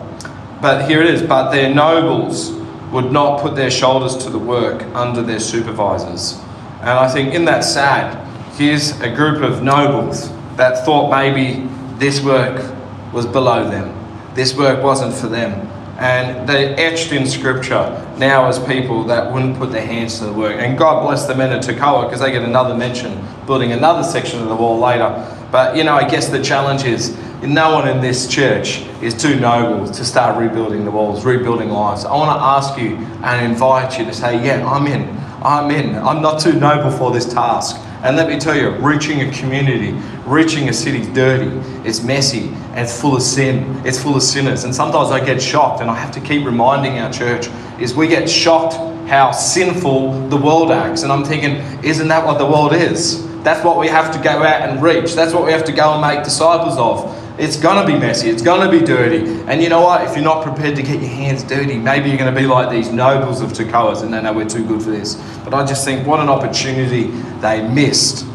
But 0.61 0.89
here 0.89 1.01
it 1.01 1.13
is, 1.13 1.21
but 1.21 1.51
their 1.51 1.73
nobles 1.75 2.51
would 2.93 3.11
not 3.11 3.41
put 3.41 3.57
their 3.57 3.69
shoulders 3.69 4.15
to 4.23 4.29
the 4.29 4.39
work 4.39 4.81
under 4.95 5.21
their 5.21 5.41
supervisors. 5.41 6.39
And 6.79 6.91
I 6.91 7.11
think 7.11 7.33
in 7.33 7.43
that 7.45 7.65
sad, 7.65 8.15
here's 8.55 8.97
a 9.01 9.13
group 9.13 9.43
of 9.43 9.61
nobles 9.61 10.29
that 10.55 10.85
thought 10.85 11.11
maybe 11.11 11.67
this 11.97 12.21
work 12.23 12.63
was 13.11 13.25
below 13.25 13.69
them. 13.69 13.93
This 14.35 14.55
work 14.55 14.81
wasn't 14.81 15.13
for 15.13 15.27
them. 15.27 15.67
And 15.99 16.47
they're 16.47 16.79
etched 16.79 17.11
in 17.11 17.27
scripture 17.27 18.07
now 18.17 18.47
as 18.47 18.57
people 18.59 19.03
that 19.05 19.33
wouldn't 19.33 19.57
put 19.57 19.73
their 19.73 19.85
hands 19.85 20.19
to 20.19 20.25
the 20.27 20.33
work. 20.33 20.55
And 20.57 20.77
God 20.77 21.03
bless 21.05 21.25
the 21.25 21.35
men 21.35 21.51
of 21.51 21.61
Tekoa 21.61 22.05
because 22.05 22.21
they 22.21 22.31
get 22.31 22.43
another 22.43 22.73
mention, 22.73 23.21
building 23.45 23.73
another 23.73 24.03
section 24.03 24.41
of 24.41 24.47
the 24.47 24.55
wall 24.55 24.79
later. 24.79 25.35
But 25.51 25.75
you 25.75 25.83
know, 25.83 25.95
I 25.95 26.07
guess 26.07 26.29
the 26.29 26.41
challenge 26.41 26.85
is 26.85 27.17
no 27.41 27.73
one 27.73 27.87
in 27.87 28.01
this 28.01 28.27
church 28.27 28.81
is 29.01 29.13
too 29.13 29.39
noble 29.39 29.87
to 29.87 30.05
start 30.05 30.37
rebuilding 30.37 30.83
the 30.83 30.91
walls, 30.91 31.23
rebuilding 31.23 31.69
lives. 31.69 32.03
I 32.05 32.15
want 32.15 32.37
to 32.37 32.43
ask 32.43 32.77
you 32.77 32.97
and 33.23 33.51
invite 33.51 33.97
you 33.97 34.05
to 34.05 34.13
say, 34.13 34.43
Yeah, 34.43 34.67
I'm 34.67 34.87
in. 34.87 35.17
I'm 35.41 35.71
in. 35.71 35.95
I'm 35.95 36.21
not 36.21 36.41
too 36.41 36.53
noble 36.59 36.91
for 36.91 37.11
this 37.11 37.31
task. 37.31 37.77
And 38.03 38.15
let 38.15 38.29
me 38.29 38.39
tell 38.39 38.55
you, 38.55 38.71
reaching 38.77 39.21
a 39.21 39.31
community, 39.31 39.91
reaching 40.25 40.69
a 40.69 40.73
city 40.73 41.11
dirty, 41.13 41.49
it's 41.87 42.01
messy, 42.01 42.47
and 42.47 42.79
it's 42.79 42.99
full 42.99 43.15
of 43.15 43.21
sin, 43.21 43.81
it's 43.85 44.01
full 44.01 44.15
of 44.15 44.23
sinners. 44.23 44.63
And 44.63 44.73
sometimes 44.73 45.11
I 45.11 45.23
get 45.23 45.41
shocked, 45.41 45.81
and 45.81 45.89
I 45.89 45.95
have 45.95 46.11
to 46.13 46.21
keep 46.21 46.45
reminding 46.45 46.97
our 46.99 47.11
church, 47.11 47.47
is 47.79 47.93
we 47.93 48.07
get 48.07 48.29
shocked 48.29 48.75
how 49.09 49.31
sinful 49.31 50.29
the 50.29 50.37
world 50.37 50.71
acts. 50.71 51.03
And 51.03 51.11
I'm 51.11 51.25
thinking, 51.25 51.55
isn't 51.83 52.07
that 52.07 52.25
what 52.25 52.37
the 52.37 52.45
world 52.45 52.73
is? 52.73 53.25
That's 53.43 53.65
what 53.65 53.77
we 53.77 53.87
have 53.87 54.13
to 54.13 54.19
go 54.19 54.43
out 54.43 54.69
and 54.69 54.81
reach. 54.81 55.13
That's 55.13 55.33
what 55.33 55.45
we 55.45 55.51
have 55.51 55.65
to 55.65 55.71
go 55.71 55.93
and 55.93 56.01
make 56.01 56.23
disciples 56.23 56.77
of. 56.77 57.15
It's 57.39 57.55
to 57.55 57.85
be 57.87 57.97
messy. 57.97 58.29
It's 58.29 58.41
to 58.41 58.69
be 58.69 58.85
dirty. 58.85 59.25
And 59.47 59.63
you 59.63 59.69
know 59.69 59.79
what? 59.81 60.05
If 60.05 60.13
you're 60.13 60.25
not 60.25 60.43
prepared 60.43 60.75
to 60.75 60.83
get 60.83 60.99
your 60.99 61.09
hands 61.09 61.41
dirty, 61.41 61.77
maybe 61.77 62.09
you're 62.09 62.17
going 62.17 62.33
to 62.33 62.39
be 62.39 62.45
like 62.45 62.69
these 62.69 62.91
nobles 62.91 63.39
of 63.39 63.53
Tekoas 63.53 64.03
and 64.03 64.13
they 64.13 64.21
know 64.21 64.33
we're 64.33 64.47
too 64.47 64.67
good 64.67 64.83
for 64.83 64.91
this. 64.91 65.15
But 65.45 65.53
I 65.53 65.65
just 65.65 65.85
think 65.85 66.05
what 66.05 66.19
an 66.19 66.27
opportunity 66.27 67.03
they 67.39 67.65
missed. 67.65 68.25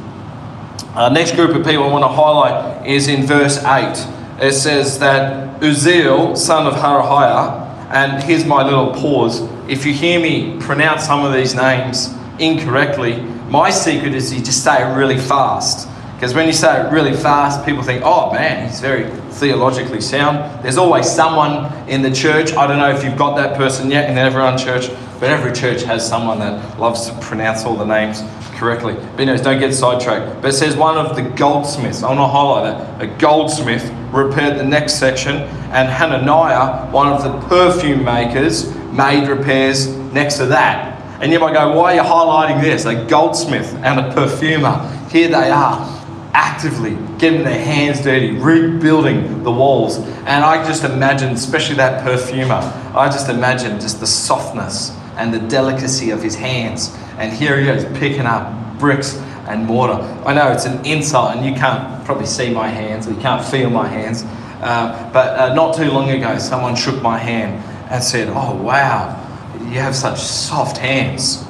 Uh, 0.95 1.11
next 1.11 1.35
group 1.37 1.55
of 1.55 1.67
people 1.67 1.85
I 1.85 1.89
want 1.89 2.05
to 2.05 2.09
highlight 2.09 2.87
is 2.87 3.09
in 3.09 3.27
verse 3.27 3.63
8. 3.63 3.93
It 4.41 4.53
says 4.53 4.99
that 5.01 5.61
Uzziel, 5.61 6.37
son 6.37 6.67
of 6.67 6.75
Harahiah, 6.75 7.65
and 7.91 8.23
here's 8.23 8.47
my 8.47 8.65
little 8.65 8.93
pause. 8.95 9.43
If 9.69 9.85
you 9.85 9.93
hear 9.93 10.19
me 10.19 10.59
pronounce 10.61 11.05
some 11.05 11.25
of 11.25 11.35
these 11.35 11.55
names 11.55 12.15
incorrectly, 12.39 13.21
my 13.51 13.71
secret 13.71 14.15
is 14.15 14.33
you 14.33 14.43
just 14.43 14.65
say 14.65 14.83
it 14.83 14.97
really 14.97 15.19
fast. 15.19 15.89
Because 16.25 16.37
when 16.37 16.47
you 16.47 16.55
say 16.55 16.81
it 16.81 16.91
really 16.91 17.15
fast, 17.15 17.67
people 17.67 17.83
think, 17.83 18.03
oh 18.03 18.33
man, 18.33 18.67
he's 18.67 18.81
very 18.81 19.11
theologically 19.33 20.01
sound. 20.01 20.65
There's 20.65 20.79
always 20.79 21.07
someone 21.07 21.71
in 21.87 22.01
the 22.01 22.11
church. 22.11 22.55
I 22.55 22.67
don't 22.67 22.79
know 22.79 22.89
if 22.89 23.05
you've 23.05 23.19
got 23.19 23.37
that 23.37 23.59
person 23.59 23.91
yet 23.91 24.09
in 24.09 24.17
everyone 24.17 24.57
church, 24.57 24.89
but 25.21 25.25
every 25.25 25.53
church 25.53 25.83
has 25.83 26.09
someone 26.09 26.39
that 26.39 26.81
loves 26.81 27.11
to 27.11 27.19
pronounce 27.21 27.67
all 27.67 27.77
the 27.77 27.85
names 27.85 28.23
correctly. 28.55 28.95
But 28.95 29.21
anyways, 29.21 29.43
don't 29.43 29.61
get 29.61 29.75
sidetracked. 29.75 30.41
But 30.41 30.49
it 30.49 30.53
says 30.55 30.77
one 30.77 30.97
of 30.97 31.15
the 31.15 31.21
goldsmiths, 31.21 32.03
I 32.03 32.07
want 32.07 32.21
to 32.21 32.27
highlight 32.27 32.99
that, 32.99 33.03
a 33.03 33.19
goldsmith 33.19 33.85
repaired 34.11 34.59
the 34.59 34.65
next 34.65 34.95
section, 34.95 35.37
and 35.37 35.91
Hananiah, 35.91 36.91
one 36.91 37.09
of 37.09 37.23
the 37.23 37.39
perfume 37.49 38.03
makers, 38.03 38.75
made 38.95 39.29
repairs 39.29 39.89
next 40.15 40.39
to 40.39 40.47
that. 40.47 40.99
And 41.21 41.31
you 41.31 41.39
might 41.39 41.53
go, 41.53 41.79
why 41.79 41.93
are 41.93 41.97
you 41.97 42.03
highlighting 42.03 42.63
this? 42.63 42.87
A 42.87 43.05
goldsmith 43.05 43.75
and 43.83 44.01
a 44.01 44.15
perfumer. 44.15 44.91
Here 45.11 45.29
they 45.29 45.51
are, 45.51 46.04
actively 46.35 46.97
getting 47.19 47.45
their 47.45 47.59
hands 47.59 48.03
dirty, 48.03 48.33
rebuilding 48.33 49.43
the 49.43 49.51
walls. 49.51 49.99
And 49.99 50.45
I 50.45 50.65
just 50.67 50.85
imagine, 50.85 51.33
especially 51.33 51.77
that 51.77 52.03
perfumer, 52.03 52.61
I 52.95 53.07
just 53.07 53.29
imagine 53.29 53.81
just 53.81 54.01
the 54.01 54.07
softness 54.07 54.91
and 55.17 55.33
the 55.33 55.39
delicacy 55.39 56.11
of 56.11 56.23
his 56.23 56.35
hands. 56.35 56.95
And 57.19 57.33
here 57.33 57.59
he 57.59 57.69
is 57.69 57.85
picking 57.99 58.27
up 58.27 58.79
bricks 58.79 59.17
and 59.47 59.65
mortar. 59.65 60.03
I 60.27 60.35
know 60.35 60.51
it's 60.51 60.67
an 60.67 60.85
insult, 60.85 61.37
and 61.37 61.47
you 61.47 61.55
can't 61.55 62.05
probably 62.05 62.27
see 62.27 62.53
my 62.53 62.69
hands, 62.69 63.07
or 63.07 63.13
you 63.13 63.21
can't 63.21 63.45
feel 63.45 63.71
my 63.71 63.87
hands. 63.87 64.25
Uh, 64.61 65.11
but 65.13 65.39
uh, 65.39 65.55
not 65.55 65.77
too 65.77 65.91
long 65.91 66.11
ago, 66.11 66.39
someone 66.39 66.75
shook 66.75 67.01
my 67.03 67.19
hand 67.19 67.63
and 67.91 68.03
said, 68.03 68.29
Oh, 68.29 68.57
wow, 68.57 69.21
you 69.61 69.81
have 69.81 69.95
such 69.95 70.19
soft 70.19 70.79
hands. 70.79 71.44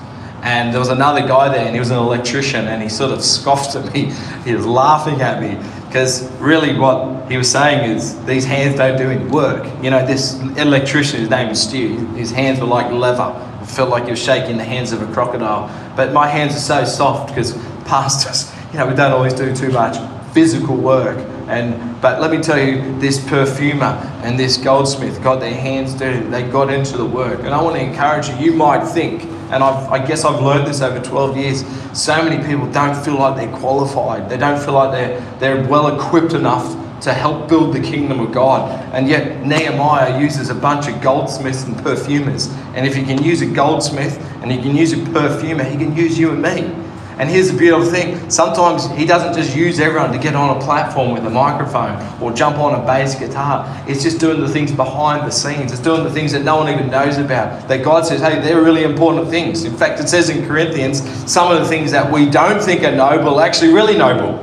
And 0.45 0.73
there 0.73 0.79
was 0.79 0.91
another 0.91 1.27
guy 1.27 1.49
there, 1.49 1.65
and 1.65 1.75
he 1.75 1.81
was 1.81 1.91
an 1.91 1.97
electrician, 1.97 2.69
and 2.69 2.83
he 2.83 2.89
sort 2.91 3.13
of 3.13 3.25
scoffed 3.25 3.75
at 3.77 3.93
me. 3.93 4.13
He 4.45 4.55
was 4.55 4.67
laughing 4.67 5.23
at 5.23 5.41
me 5.41 5.57
because 5.87 6.31
really 6.33 6.79
what 6.79 7.31
he 7.31 7.39
was 7.39 7.51
saying 7.51 7.91
is 7.91 8.23
these 8.27 8.45
hands 8.45 8.77
don't 8.77 8.99
do 8.99 9.09
any 9.09 9.25
work. 9.25 9.65
You 9.83 9.91
know, 9.91 10.05
this 10.05 10.39
electrician, 10.59 11.21
his 11.21 11.31
name 11.31 11.49
was 11.49 11.63
Stu, 11.63 12.05
his 12.09 12.31
hands 12.31 12.61
were 12.61 12.67
like 12.67 12.93
leather. 12.93 13.33
It 13.63 13.67
felt 13.67 13.89
like 13.89 14.05
he 14.05 14.11
was 14.11 14.23
shaking 14.23 14.59
the 14.59 14.65
hands 14.65 14.93
of 14.93 15.01
a 15.01 15.11
crocodile. 15.15 15.71
But 15.97 16.13
my 16.13 16.29
hands 16.29 16.55
are 16.57 16.59
so 16.59 16.85
soft 16.85 17.29
because 17.29 17.53
pastors, 17.87 18.53
you 18.73 18.79
know, 18.79 18.87
we 18.87 18.95
don't 18.95 19.13
always 19.13 19.33
do 19.33 19.57
too 19.57 19.71
much 19.71 19.97
physical 20.35 20.77
work. 20.77 21.17
And 21.49 21.99
but 22.03 22.21
let 22.21 22.31
me 22.31 22.43
tell 22.43 22.59
you, 22.59 22.99
this 22.99 23.25
perfumer 23.27 23.97
and 24.25 24.39
this 24.39 24.59
goldsmith 24.59 25.23
got 25.23 25.41
their 25.41 25.55
hands 25.55 25.95
dirty. 25.95 26.27
They 26.27 26.43
got 26.43 26.71
into 26.71 26.99
the 26.99 27.07
work. 27.07 27.39
And 27.45 27.55
I 27.55 27.63
want 27.63 27.77
to 27.77 27.83
encourage 27.83 28.29
you. 28.29 28.35
You 28.37 28.53
might 28.53 28.85
think 28.85 29.23
and 29.55 29.63
I've, 29.63 29.91
i 29.93 30.05
guess 30.05 30.25
I've 30.25 30.43
learned 30.43 30.67
this 30.67 30.81
over 30.81 31.01
12 31.01 31.37
years. 31.37 31.65
So 31.97 32.23
many 32.25 32.45
people 32.45 32.71
don't 32.73 32.97
feel 33.05 33.15
like 33.15 33.37
they're 33.37 33.57
qualified. 33.57 34.29
They 34.29 34.37
don't 34.37 34.61
feel 34.61 34.75
like 34.75 34.91
they're, 34.91 35.21
they're 35.39 35.69
well 35.69 35.97
equipped 35.97 36.33
enough 36.33 36.81
to 37.03 37.13
help 37.13 37.49
build 37.49 37.73
the 37.73 37.81
kingdom 37.81 38.19
of 38.19 38.33
God. 38.33 38.69
And 38.93 39.09
yet, 39.09 39.47
Nehemiah 39.47 40.21
uses 40.21 40.51
a 40.51 40.55
bunch 40.55 40.89
of 40.89 41.01
goldsmiths 41.01 41.65
and 41.65 41.77
perfumers. 41.79 42.49
And 42.75 42.85
if 42.85 42.97
he 42.97 43.05
can 43.05 43.23
use 43.23 43.43
a 43.43 43.47
goldsmith 43.47 44.19
and 44.43 44.51
he 44.51 44.61
can 44.61 44.77
use 44.77 44.93
a 44.93 45.05
perfumer, 45.13 45.63
he 45.63 45.77
can 45.77 45.97
use 45.97 46.19
you 46.19 46.33
and 46.33 46.43
me. 46.43 46.84
And 47.19 47.31
here's 47.31 47.51
the 47.51 47.57
beautiful 47.57 47.89
thing 47.89 48.29
sometimes 48.29 48.91
he 48.91 49.07
doesn't 49.07 49.35
just 49.35 49.57
use 49.57 49.79
everyone 49.79 50.11
to 50.13 50.19
get 50.19 50.35
on 50.35 50.57
a 50.57 50.61
platform 50.61 51.13
with 51.13 51.25
a 51.25 51.31
microphone 51.31 51.95
or 52.21 52.33
jump 52.33 52.59
on 52.59 52.75
a 52.81 52.85
bass 52.85 53.15
guitar. 53.15 53.65
It's 53.87 54.03
just 54.03 54.19
doing 54.19 54.41
the 54.41 54.49
things 54.49 54.73
behind 54.73 55.27
the 55.27 55.31
scenes, 55.31 55.71
it's 55.71 55.81
doing 55.81 56.03
the 56.03 56.11
things 56.11 56.33
that 56.33 56.43
no 56.43 56.57
one 56.57 56.69
even 56.69 56.91
knows 56.91 57.19
about. 57.19 57.69
That 57.69 57.85
God 57.85 58.05
says, 58.05 58.21
hey, 58.21 58.41
they're 58.41 58.63
really 58.63 58.83
important 58.83 59.29
things. 59.29 59.65
In 59.65 59.77
fact, 59.77 60.01
it 60.01 60.09
says 60.09 60.29
in 60.29 60.47
Corinthians, 60.47 61.03
some 61.31 61.53
of 61.53 61.61
the 61.61 61.69
things 61.69 61.93
that 61.93 62.11
we 62.11 62.29
don't 62.29 62.61
think 62.61 62.83
are 62.83 62.95
noble 62.95 63.39
are 63.39 63.47
actually 63.47 63.73
really 63.73 63.97
noble. 63.97 64.41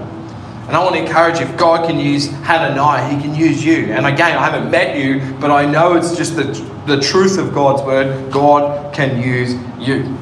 And 0.67 0.77
I 0.77 0.83
want 0.83 0.95
to 0.95 1.01
encourage 1.01 1.39
you, 1.39 1.45
if 1.45 1.57
God 1.57 1.85
can 1.85 1.99
use 1.99 2.29
Hananiah, 2.29 3.13
he 3.13 3.21
can 3.21 3.35
use 3.35 3.65
you. 3.65 3.87
And 3.91 4.05
again, 4.05 4.37
I 4.37 4.49
haven't 4.49 4.71
met 4.71 4.97
you, 4.97 5.35
but 5.41 5.51
I 5.51 5.65
know 5.65 5.97
it's 5.97 6.15
just 6.15 6.37
the, 6.37 6.43
the 6.87 7.01
truth 7.01 7.37
of 7.37 7.53
God's 7.53 7.81
word. 7.83 8.31
God 8.31 8.93
can 8.93 9.21
use 9.21 9.55
you. 9.77 10.17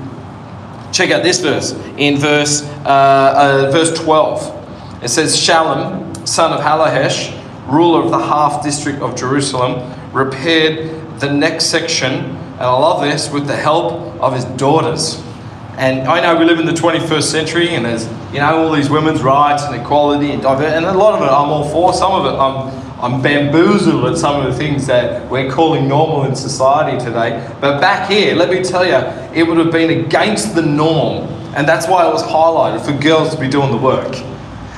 Check 0.99 1.11
out 1.11 1.23
this 1.23 1.39
verse 1.39 1.71
in 1.97 2.17
verse, 2.17 2.61
uh, 2.83 3.69
uh, 3.69 3.71
verse 3.71 3.97
12. 3.97 5.01
It 5.01 5.07
says, 5.07 5.33
Shallum, 5.33 6.27
son 6.27 6.51
of 6.51 6.59
Hallohesh, 6.59 7.31
ruler 7.71 8.03
of 8.03 8.11
the 8.11 8.19
half 8.19 8.61
district 8.61 9.01
of 9.01 9.15
Jerusalem, 9.15 9.97
repaired 10.11 11.19
the 11.21 11.31
next 11.31 11.67
section, 11.67 12.11
and 12.11 12.59
I 12.59 12.77
love 12.77 13.01
this, 13.01 13.31
with 13.31 13.47
the 13.47 13.55
help 13.55 13.93
of 14.21 14.35
his 14.35 14.43
daughters. 14.43 15.23
And 15.77 16.05
I 16.05 16.19
know 16.19 16.37
we 16.37 16.43
live 16.43 16.59
in 16.59 16.65
the 16.65 16.73
21st 16.73 17.23
century, 17.23 17.75
and 17.75 17.85
there's 17.85 18.05
you 18.33 18.39
know 18.39 18.65
all 18.65 18.73
these 18.73 18.89
women's 18.89 19.21
rights 19.21 19.63
and 19.63 19.81
equality 19.81 20.31
and 20.31 20.41
diversity, 20.41 20.75
and 20.75 20.85
a 20.85 20.91
lot 20.91 21.13
of 21.13 21.21
it 21.21 21.31
I'm 21.31 21.49
all 21.49 21.69
for. 21.69 21.93
Some 21.93 22.11
of 22.11 22.25
it 22.25 22.37
I'm 22.37 22.88
I'm 23.01 23.21
bamboozled 23.21 24.05
at 24.05 24.17
some 24.17 24.45
of 24.45 24.51
the 24.51 24.57
things 24.57 24.85
that 24.87 25.29
we're 25.31 25.49
calling 25.49 25.87
normal 25.87 26.25
in 26.25 26.35
society 26.35 26.97
today. 27.03 27.49
But 27.61 27.79
back 27.79 28.09
here, 28.09 28.35
let 28.35 28.49
me 28.49 28.61
tell 28.61 28.85
you, 28.85 28.97
it 29.33 29.47
would 29.47 29.57
have 29.57 29.71
been 29.71 30.05
against 30.05 30.53
the 30.53 30.61
norm. 30.61 31.29
And 31.55 31.65
that's 31.65 31.87
why 31.87 32.05
it 32.05 32.11
was 32.11 32.21
highlighted 32.21 32.85
for 32.85 32.91
girls 33.01 33.33
to 33.33 33.39
be 33.39 33.47
doing 33.47 33.71
the 33.71 33.77
work. 33.77 34.15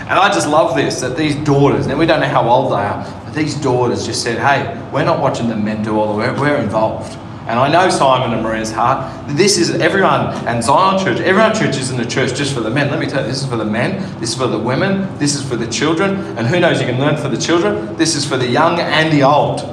And 0.01 0.19
I 0.19 0.31
just 0.31 0.47
love 0.47 0.75
this 0.75 1.01
that 1.01 1.17
these 1.17 1.35
daughters, 1.37 1.87
and 1.87 1.97
we 1.97 2.05
don't 2.05 2.19
know 2.19 2.27
how 2.27 2.47
old 2.47 2.71
they 2.71 2.83
are, 2.83 3.03
but 3.25 3.33
these 3.33 3.55
daughters 3.55 4.05
just 4.05 4.21
said, 4.21 4.37
hey, 4.37 4.79
we're 4.91 5.05
not 5.05 5.19
watching 5.19 5.49
the 5.49 5.55
men 5.55 5.83
do 5.83 5.97
all 5.97 6.11
the 6.11 6.17
work, 6.17 6.37
we're 6.37 6.57
involved. 6.57 7.17
And 7.51 7.59
I 7.59 7.67
know 7.69 7.89
Simon 7.89 8.31
and 8.31 8.43
Maria's 8.43 8.71
heart. 8.71 9.27
This 9.35 9.57
is 9.57 9.71
everyone, 9.71 10.27
and 10.47 10.63
Zion 10.63 11.03
Church, 11.03 11.19
everyone 11.19 11.53
church 11.53 11.75
isn't 11.75 11.99
a 11.99 12.05
church 12.05 12.33
just 12.33 12.53
for 12.53 12.61
the 12.61 12.69
men. 12.69 12.89
Let 12.89 12.97
me 12.97 13.07
tell 13.07 13.23
you, 13.23 13.27
this 13.27 13.43
is 13.43 13.49
for 13.49 13.57
the 13.57 13.65
men, 13.65 13.99
this 14.21 14.29
is 14.29 14.35
for 14.37 14.47
the 14.47 14.57
women, 14.57 15.01
this 15.17 15.35
is 15.35 15.43
for 15.43 15.57
the 15.57 15.67
children, 15.67 16.15
and 16.37 16.47
who 16.47 16.61
knows, 16.61 16.79
you 16.79 16.87
can 16.87 16.97
learn 16.97 17.17
for 17.17 17.27
the 17.27 17.37
children. 17.37 17.97
This 17.97 18.15
is 18.15 18.25
for 18.25 18.37
the 18.37 18.47
young 18.47 18.79
and 18.79 19.11
the 19.11 19.23
old. 19.23 19.63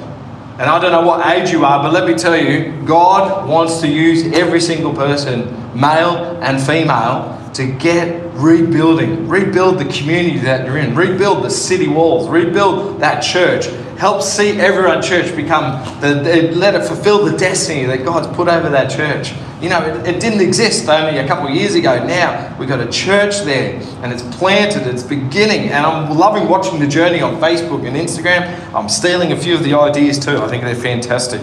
And 0.59 0.63
I 0.63 0.77
don't 0.81 0.91
know 0.91 1.07
what 1.07 1.25
age 1.25 1.51
you 1.51 1.63
are, 1.63 1.81
but 1.81 1.93
let 1.93 2.05
me 2.05 2.15
tell 2.15 2.35
you, 2.35 2.73
God 2.85 3.47
wants 3.47 3.79
to 3.79 3.87
use 3.87 4.25
every 4.33 4.59
single 4.59 4.93
person, 4.93 5.45
male 5.73 6.37
and 6.41 6.61
female, 6.61 7.49
to 7.53 7.65
get 7.65 8.25
rebuilding, 8.33 9.29
rebuild 9.29 9.79
the 9.79 9.85
community 9.85 10.39
that 10.39 10.65
you're 10.65 10.79
in, 10.79 10.95
rebuild 10.95 11.45
the 11.45 11.49
city 11.49 11.87
walls, 11.87 12.27
rebuild 12.27 12.99
that 12.99 13.21
church, 13.21 13.67
help 13.99 14.21
see 14.21 14.51
everyone 14.51 15.01
church 15.01 15.35
become 15.35 15.83
the, 15.99 16.13
the, 16.13 16.55
let 16.55 16.73
it 16.73 16.87
fulfill 16.87 17.25
the 17.25 17.37
destiny 17.37 17.85
that 17.85 18.05
God's 18.05 18.33
put 18.33 18.47
over 18.47 18.69
that 18.69 18.89
church. 18.89 19.33
You 19.61 19.67
know, 19.67 19.83
it, 19.83 20.15
it 20.15 20.21
didn't 20.21 20.39
exist 20.39 20.87
only 20.87 21.19
a 21.19 21.27
couple 21.27 21.49
years 21.49 21.75
ago. 21.75 22.07
Now 22.07 22.55
we've 22.57 22.69
got 22.69 22.79
a 22.79 22.89
church 22.89 23.41
there 23.41 23.75
and 24.01 24.13
it's 24.13 24.23
planted, 24.37 24.87
it's 24.87 25.03
beginning. 25.03 25.71
And 25.71 25.85
I'm 25.85 26.17
loving 26.17 26.47
watching 26.47 26.79
the 26.79 26.87
journey 26.87 27.21
on 27.21 27.41
Facebook 27.41 27.85
and 27.85 27.97
Instagram. 27.97 28.73
I'm 28.73 28.87
stealing 28.87 29.33
a 29.33 29.37
few 29.37 29.53
of 29.53 29.65
the 29.65 29.73
ideas 29.73 30.17
too. 30.17 30.37
I 30.37 30.47
think 30.47 30.63
they're 30.63 30.75
fantastic. 30.75 31.41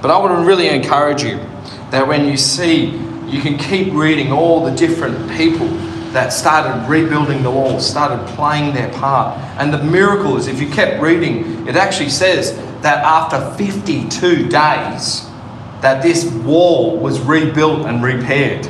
But 0.00 0.12
I 0.12 0.18
want 0.18 0.38
to 0.38 0.46
really 0.46 0.68
encourage 0.68 1.24
you 1.24 1.38
that 1.90 2.06
when 2.06 2.24
you 2.24 2.36
see, 2.36 2.96
you 3.26 3.40
can 3.40 3.58
keep 3.58 3.92
reading 3.92 4.30
all 4.30 4.64
the 4.64 4.74
different 4.76 5.28
people 5.32 5.66
that 6.12 6.32
started 6.32 6.88
rebuilding 6.88 7.42
the 7.42 7.50
walls, 7.50 7.88
started 7.88 8.26
playing 8.34 8.74
their 8.74 8.92
part. 8.94 9.38
And 9.58 9.72
the 9.72 9.82
miracle 9.82 10.36
is, 10.36 10.48
if 10.48 10.60
you 10.60 10.68
kept 10.68 11.00
reading, 11.00 11.66
it 11.68 11.76
actually 11.76 12.10
says 12.10 12.56
that 12.82 13.04
after 13.04 13.54
52 13.56 14.48
days, 14.48 15.26
that 15.80 16.02
this 16.02 16.24
wall 16.26 16.98
was 16.98 17.20
rebuilt 17.20 17.86
and 17.86 18.02
repaired. 18.02 18.66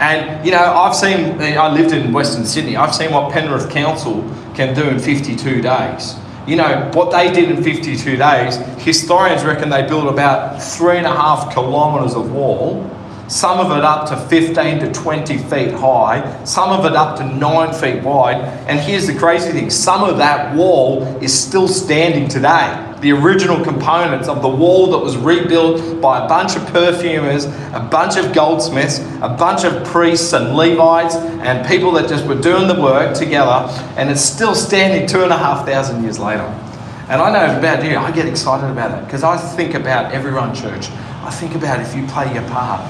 And 0.00 0.44
you 0.44 0.52
know, 0.52 0.58
I've 0.58 0.94
seen, 0.94 1.40
I 1.40 1.72
lived 1.72 1.92
in 1.92 2.12
Western 2.12 2.46
Sydney, 2.46 2.76
I've 2.76 2.94
seen 2.94 3.12
what 3.12 3.32
Penrith 3.32 3.68
Council 3.70 4.22
can 4.54 4.74
do 4.74 4.88
in 4.88 4.98
52 4.98 5.60
days. 5.60 6.14
You 6.46 6.56
know, 6.56 6.90
what 6.94 7.10
they 7.10 7.30
did 7.32 7.50
in 7.50 7.62
52 7.62 8.16
days, 8.16 8.56
historians 8.82 9.44
reckon 9.44 9.68
they 9.68 9.86
built 9.86 10.06
about 10.06 10.62
three 10.62 10.96
and 10.96 11.06
a 11.06 11.10
half 11.10 11.52
kilometres 11.52 12.14
of 12.14 12.32
wall 12.32 12.88
some 13.28 13.60
of 13.60 13.76
it 13.76 13.84
up 13.84 14.08
to 14.08 14.16
15 14.16 14.80
to 14.80 14.92
20 14.92 15.36
feet 15.36 15.72
high, 15.72 16.44
some 16.44 16.70
of 16.70 16.86
it 16.86 16.96
up 16.96 17.18
to 17.18 17.24
9 17.24 17.74
feet 17.74 18.02
wide. 18.02 18.36
And 18.66 18.80
here's 18.80 19.06
the 19.06 19.14
crazy 19.14 19.52
thing 19.52 19.70
some 19.70 20.02
of 20.02 20.16
that 20.18 20.56
wall 20.56 21.02
is 21.22 21.38
still 21.38 21.68
standing 21.68 22.28
today. 22.28 22.84
The 23.00 23.12
original 23.12 23.62
components 23.62 24.28
of 24.28 24.42
the 24.42 24.48
wall 24.48 24.90
that 24.92 24.98
was 24.98 25.16
rebuilt 25.16 26.00
by 26.00 26.24
a 26.24 26.28
bunch 26.28 26.56
of 26.56 26.66
perfumers, 26.68 27.44
a 27.44 27.86
bunch 27.90 28.16
of 28.16 28.34
goldsmiths, 28.34 28.98
a 29.22 29.28
bunch 29.28 29.64
of 29.64 29.84
priests 29.84 30.32
and 30.32 30.56
Levites, 30.56 31.14
and 31.14 31.66
people 31.68 31.92
that 31.92 32.08
just 32.08 32.26
were 32.26 32.40
doing 32.40 32.66
the 32.66 32.80
work 32.80 33.14
together, 33.14 33.68
and 33.96 34.10
it's 34.10 34.22
still 34.22 34.54
standing 34.54 35.06
two 35.06 35.22
and 35.22 35.32
a 35.32 35.38
half 35.38 35.64
thousand 35.64 36.02
years 36.02 36.18
later. 36.18 36.42
And 37.08 37.22
I 37.22 37.30
know 37.30 37.58
about 37.58 37.84
you, 37.84 37.96
I 37.96 38.10
get 38.10 38.26
excited 38.26 38.68
about 38.68 38.98
it 38.98 39.04
because 39.04 39.22
I 39.22 39.36
think 39.36 39.74
about 39.74 40.12
everyone 40.12 40.54
church. 40.54 40.90
I 41.22 41.30
think 41.30 41.54
about 41.54 41.80
if 41.80 41.94
you 41.94 42.06
play 42.06 42.32
your 42.34 42.46
part 42.48 42.80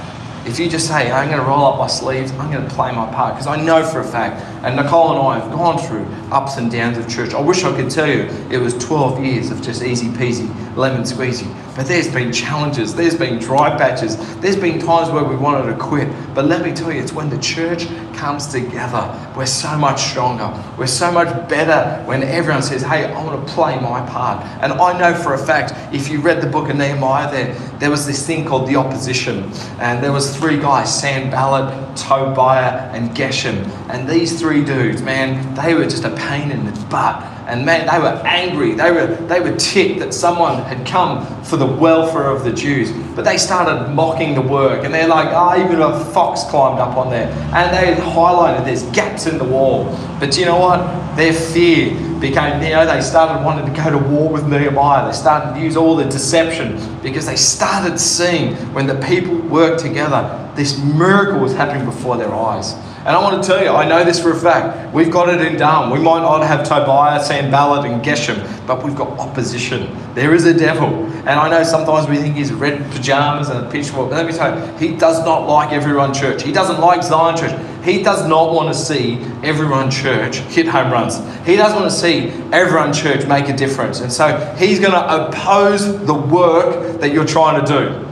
if 0.49 0.59
you 0.59 0.69
just 0.69 0.89
say, 0.89 1.13
I'm 1.13 1.29
going 1.29 1.41
to 1.41 1.47
roll 1.47 1.67
up 1.67 1.79
my 1.79 1.87
sleeves, 1.87 2.33
I'm 2.33 2.51
going 2.51 2.67
to 2.67 2.75
play 2.75 2.91
my 2.91 3.07
part, 3.13 3.35
because 3.35 3.47
I 3.47 3.63
know 3.63 3.85
for 3.85 4.01
a 4.01 4.05
fact, 4.05 4.43
and 4.65 4.77
Nicole 4.77 5.11
and 5.13 5.21
I 5.21 5.39
have 5.39 5.53
gone 5.53 5.79
through 5.79 6.07
ups 6.33 6.57
and 6.57 6.71
downs 6.71 6.97
of 6.97 7.07
church. 7.09 7.35
I 7.35 7.41
wish 7.41 7.65
I 7.65 7.77
could 7.77 7.91
tell 7.91 8.09
you 8.09 8.23
it 8.51 8.59
was 8.59 8.73
12 8.79 9.23
years 9.23 9.51
of 9.51 9.61
just 9.61 9.83
easy 9.83 10.09
peasy, 10.09 10.49
lemon 10.75 11.03
squeezy. 11.03 11.47
But 11.79 11.87
there's 11.87 12.13
been 12.13 12.33
challenges, 12.33 12.93
there's 12.93 13.15
been 13.15 13.39
dry 13.39 13.79
patches, 13.79 14.17
there's 14.41 14.57
been 14.57 14.81
times 14.81 15.13
where 15.13 15.23
we 15.23 15.37
wanted 15.37 15.71
to 15.71 15.79
quit. 15.79 16.09
But 16.35 16.47
let 16.47 16.65
me 16.65 16.73
tell 16.73 16.91
you, 16.91 17.01
it's 17.01 17.13
when 17.13 17.31
the 17.31 17.39
church 17.39 17.87
comes 18.15 18.49
together, 18.49 19.33
we're 19.37 19.47
so 19.47 19.79
much 19.79 20.03
stronger. 20.03 20.53
We're 20.77 20.89
so 20.89 21.13
much 21.13 21.29
better 21.49 22.05
when 22.05 22.25
everyone 22.25 22.65
says, 22.65 22.83
Hey, 22.83 23.05
I 23.05 23.25
want 23.25 23.47
to 23.47 23.55
play 23.55 23.79
my 23.79 24.05
part. 24.11 24.45
And 24.61 24.73
I 24.73 24.99
know 24.99 25.15
for 25.15 25.35
a 25.35 25.39
fact, 25.39 25.73
if 25.95 26.09
you 26.09 26.21
read 26.21 26.43
the 26.43 26.49
book 26.49 26.69
of 26.69 26.75
Nehemiah, 26.75 27.31
there, 27.31 27.55
there 27.79 27.91
was 27.91 28.05
this 28.09 28.27
thing 28.27 28.45
called 28.45 28.69
the 28.69 28.75
opposition. 28.75 29.49
And 29.79 30.03
there 30.03 30.11
was 30.11 30.37
three 30.37 30.59
guys, 30.59 30.93
Sanballat, 31.01 31.97
Tobiah, 31.97 32.91
and 32.93 33.11
Geshem. 33.11 33.69
And 33.89 34.09
these 34.09 34.37
three 34.41 34.65
dudes, 34.65 35.01
man, 35.01 35.55
they 35.55 35.75
were 35.75 35.85
just 35.85 36.03
a 36.03 36.11
pain 36.17 36.51
in 36.51 36.65
the 36.67 36.73
butt 36.87 37.38
and 37.49 37.65
man, 37.65 37.87
they 37.87 37.99
were 37.99 38.21
angry. 38.27 38.75
They 38.75 38.91
were, 38.91 39.07
they 39.07 39.41
were 39.41 39.57
ticked 39.57 40.01
that 40.01 40.13
someone 40.13 40.63
had 40.65 40.87
come 40.87 41.27
for 41.43 41.57
the 41.57 41.67
welfare 41.67 42.27
of 42.27 42.45
the 42.45 42.53
Jews. 42.53 42.93
But 43.17 43.25
they 43.25 43.39
started 43.39 43.91
mocking 43.95 44.35
the 44.35 44.43
work. 44.43 44.85
And 44.85 44.93
they're 44.93 45.09
like, 45.09 45.29
oh, 45.33 45.65
even 45.65 45.81
a 45.81 46.05
fox 46.13 46.45
climbed 46.45 46.79
up 46.79 46.99
on 46.99 47.09
there. 47.09 47.29
And 47.55 47.75
they 47.75 48.01
highlighted 48.03 48.67
there's 48.67 48.83
gaps 48.91 49.27
in 49.27 49.39
the 49.39 49.45
wall. 49.45 49.85
But 50.21 50.37
you 50.37 50.45
know 50.45 50.59
what? 50.59 51.17
Their 51.17 51.33
fear 51.33 51.95
became, 52.21 52.63
you 52.63 52.71
know, 52.71 52.85
they 52.85 53.01
started 53.01 53.43
wanting 53.43 53.73
to 53.73 53.83
go 53.83 53.91
to 53.91 53.99
war 53.99 54.31
with 54.31 54.47
Nehemiah. 54.47 55.07
They 55.07 55.17
started 55.17 55.55
to 55.55 55.61
use 55.65 55.75
all 55.75 55.97
the 55.97 56.05
deception 56.05 57.01
because 57.01 57.25
they 57.25 57.37
started 57.37 57.99
seeing 57.99 58.57
when 58.75 58.87
the 58.87 59.01
people 59.07 59.39
worked 59.39 59.81
together, 59.81 60.53
this 60.55 60.79
miracle 60.79 61.41
was 61.41 61.55
happening 61.55 61.87
before 61.87 62.19
their 62.19 62.35
eyes. 62.35 62.75
And 63.09 63.17
I 63.17 63.23
want 63.23 63.43
to 63.43 63.49
tell 63.49 63.65
you, 63.65 63.71
I 63.71 63.89
know 63.89 64.05
this 64.05 64.23
for 64.23 64.33
a 64.33 64.39
fact. 64.39 64.93
We've 64.93 65.11
got 65.11 65.31
it 65.31 65.41
in 65.41 65.57
Darwin. 65.57 65.99
We 65.99 66.05
might 66.05 66.21
not 66.21 66.47
have 66.47 66.63
Tobiah, 66.63 67.25
Sanballat, 67.25 67.91
and 67.91 68.03
Geshem, 68.03 68.37
but 68.67 68.85
we've 68.85 68.95
got 68.95 69.19
opposition. 69.19 69.97
There 70.13 70.35
is 70.35 70.45
a 70.45 70.53
devil. 70.53 71.07
And 71.21 71.31
I 71.31 71.49
know 71.49 71.63
sometimes 71.63 72.07
we 72.07 72.19
think 72.19 72.37
he's 72.37 72.53
red 72.53 72.79
pajamas 72.91 73.49
and 73.49 73.65
a 73.65 73.71
pitchfork. 73.71 74.11
But 74.11 74.17
let 74.17 74.27
me 74.27 74.33
tell 74.35 74.55
you, 74.55 74.77
he 74.77 74.95
does 74.95 75.25
not 75.25 75.49
like 75.49 75.73
everyone 75.73 76.13
church. 76.13 76.43
He 76.43 76.53
doesn't 76.53 76.81
like 76.81 77.03
Zion 77.03 77.39
church. 77.39 77.59
He 77.83 78.03
does 78.03 78.29
not 78.29 78.53
want 78.53 78.69
to 78.75 78.79
see 78.79 79.15
everyone 79.43 79.91
church 79.91 80.37
hit 80.37 80.69
home 80.69 80.93
runs. 80.93 81.17
He 81.47 81.57
doesn't 81.57 81.81
want 81.81 81.91
to 81.91 81.97
see 81.97 82.29
everyone 82.53 82.93
church 82.93 83.27
make 83.27 83.49
a 83.49 83.57
difference. 83.57 84.01
And 84.01 84.13
so 84.13 84.55
he's 84.59 84.81
going 84.81 84.93
to 84.93 85.29
oppose 85.29 86.05
the 86.05 86.13
work 86.13 87.01
that 87.01 87.11
you're 87.15 87.25
trying 87.25 87.65
to 87.65 87.67
do. 87.67 88.07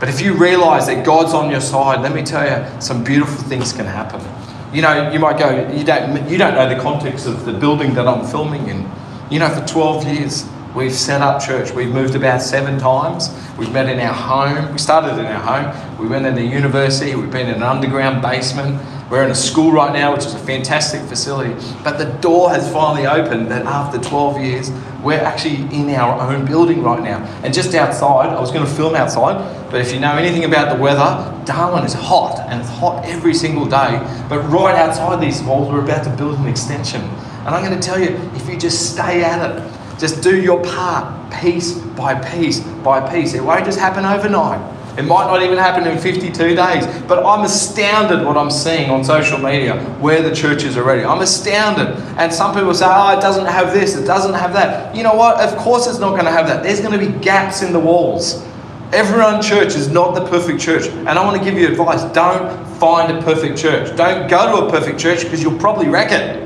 But 0.00 0.08
if 0.08 0.22
you 0.22 0.32
realize 0.32 0.86
that 0.86 1.04
God's 1.04 1.34
on 1.34 1.50
your 1.50 1.60
side, 1.60 2.00
let 2.00 2.14
me 2.14 2.22
tell 2.22 2.46
you, 2.46 2.80
some 2.80 3.04
beautiful 3.04 3.36
things 3.44 3.74
can 3.74 3.84
happen. 3.84 4.37
You 4.72 4.82
know, 4.82 5.10
you 5.10 5.18
might 5.18 5.38
go, 5.38 5.70
you 5.72 5.82
don't, 5.82 6.28
you 6.28 6.36
don't 6.36 6.54
know 6.54 6.68
the 6.68 6.80
context 6.80 7.26
of 7.26 7.46
the 7.46 7.52
building 7.52 7.94
that 7.94 8.06
I'm 8.06 8.26
filming 8.26 8.68
in. 8.68 8.90
You 9.30 9.38
know, 9.38 9.48
for 9.48 9.66
12 9.66 10.06
years, 10.06 10.46
we've 10.74 10.92
set 10.92 11.22
up 11.22 11.42
church. 11.42 11.72
We've 11.72 11.90
moved 11.90 12.14
about 12.14 12.42
seven 12.42 12.78
times. 12.78 13.30
We've 13.56 13.72
met 13.72 13.88
in 13.88 13.98
our 13.98 14.12
home. 14.12 14.70
We 14.72 14.78
started 14.78 15.18
in 15.18 15.24
our 15.26 15.40
home. 15.40 15.98
We 15.98 16.06
went 16.06 16.26
in 16.26 16.34
the 16.34 16.44
university. 16.44 17.14
We've 17.14 17.30
been 17.30 17.48
in 17.48 17.56
an 17.56 17.62
underground 17.62 18.20
basement. 18.20 18.80
We're 19.10 19.24
in 19.24 19.30
a 19.30 19.34
school 19.34 19.72
right 19.72 19.92
now, 19.92 20.12
which 20.14 20.26
is 20.26 20.34
a 20.34 20.38
fantastic 20.38 21.00
facility. 21.02 21.54
But 21.82 21.96
the 21.96 22.12
door 22.20 22.50
has 22.50 22.70
finally 22.70 23.06
opened 23.06 23.50
that 23.50 23.64
after 23.64 23.98
12 23.98 24.40
years, 24.42 24.70
we're 25.02 25.20
actually 25.20 25.56
in 25.74 25.88
our 25.90 26.20
own 26.20 26.44
building 26.44 26.82
right 26.82 27.02
now. 27.02 27.18
And 27.44 27.54
just 27.54 27.74
outside, 27.74 28.30
I 28.30 28.40
was 28.40 28.50
going 28.50 28.66
to 28.66 28.72
film 28.72 28.94
outside, 28.94 29.70
but 29.70 29.80
if 29.80 29.92
you 29.92 30.00
know 30.00 30.16
anything 30.16 30.44
about 30.44 30.74
the 30.74 30.82
weather, 30.82 31.44
Darwin 31.44 31.84
is 31.84 31.94
hot 31.94 32.40
and 32.48 32.60
it's 32.60 32.70
hot 32.70 33.04
every 33.04 33.34
single 33.34 33.64
day. 33.64 34.00
But 34.28 34.40
right 34.48 34.74
outside 34.74 35.20
these 35.20 35.42
walls, 35.42 35.72
we're 35.72 35.84
about 35.84 36.04
to 36.04 36.10
build 36.10 36.38
an 36.38 36.46
extension. 36.46 37.00
And 37.00 37.48
I'm 37.48 37.64
going 37.64 37.78
to 37.78 37.86
tell 37.86 38.00
you, 38.00 38.16
if 38.34 38.48
you 38.48 38.58
just 38.58 38.92
stay 38.92 39.22
at 39.22 39.50
it, 39.50 39.72
just 39.98 40.22
do 40.22 40.40
your 40.40 40.62
part 40.64 41.32
piece 41.32 41.72
by 41.78 42.14
piece 42.14 42.60
by 42.60 43.00
piece, 43.12 43.34
it 43.34 43.42
won't 43.42 43.64
just 43.64 43.78
happen 43.78 44.04
overnight. 44.04 44.60
It 44.98 45.04
might 45.04 45.26
not 45.26 45.44
even 45.44 45.58
happen 45.58 45.86
in 45.86 45.96
52 45.96 46.32
days, 46.56 46.86
but 47.06 47.24
I'm 47.24 47.44
astounded 47.44 48.26
what 48.26 48.36
I'm 48.36 48.50
seeing 48.50 48.90
on 48.90 49.04
social 49.04 49.38
media 49.38 49.80
where 50.00 50.28
the 50.28 50.34
church 50.34 50.64
is 50.64 50.76
already. 50.76 51.04
I'm 51.04 51.20
astounded. 51.20 51.96
And 52.18 52.34
some 52.34 52.52
people 52.52 52.74
say, 52.74 52.86
oh, 52.88 53.16
it 53.16 53.20
doesn't 53.20 53.46
have 53.46 53.72
this, 53.72 53.96
it 53.96 54.06
doesn't 54.06 54.34
have 54.34 54.52
that. 54.54 54.96
You 54.96 55.04
know 55.04 55.14
what? 55.14 55.38
Of 55.38 55.56
course 55.56 55.86
it's 55.86 56.00
not 56.00 56.10
going 56.10 56.24
to 56.24 56.32
have 56.32 56.48
that. 56.48 56.64
There's 56.64 56.80
going 56.80 56.98
to 56.98 57.12
be 57.12 57.16
gaps 57.20 57.62
in 57.62 57.72
the 57.72 57.78
walls. 57.78 58.44
Everyone 58.92 59.40
church 59.40 59.76
is 59.76 59.88
not 59.88 60.16
the 60.16 60.26
perfect 60.26 60.60
church. 60.60 60.88
And 60.88 61.10
I 61.10 61.24
want 61.24 61.38
to 61.38 61.44
give 61.48 61.56
you 61.56 61.68
advice 61.68 62.02
don't 62.12 62.66
find 62.78 63.16
a 63.16 63.22
perfect 63.22 63.56
church. 63.56 63.96
Don't 63.96 64.28
go 64.28 64.60
to 64.60 64.66
a 64.66 64.70
perfect 64.70 64.98
church 64.98 65.22
because 65.22 65.40
you'll 65.40 65.60
probably 65.60 65.88
wreck 65.88 66.10
it. 66.10 66.44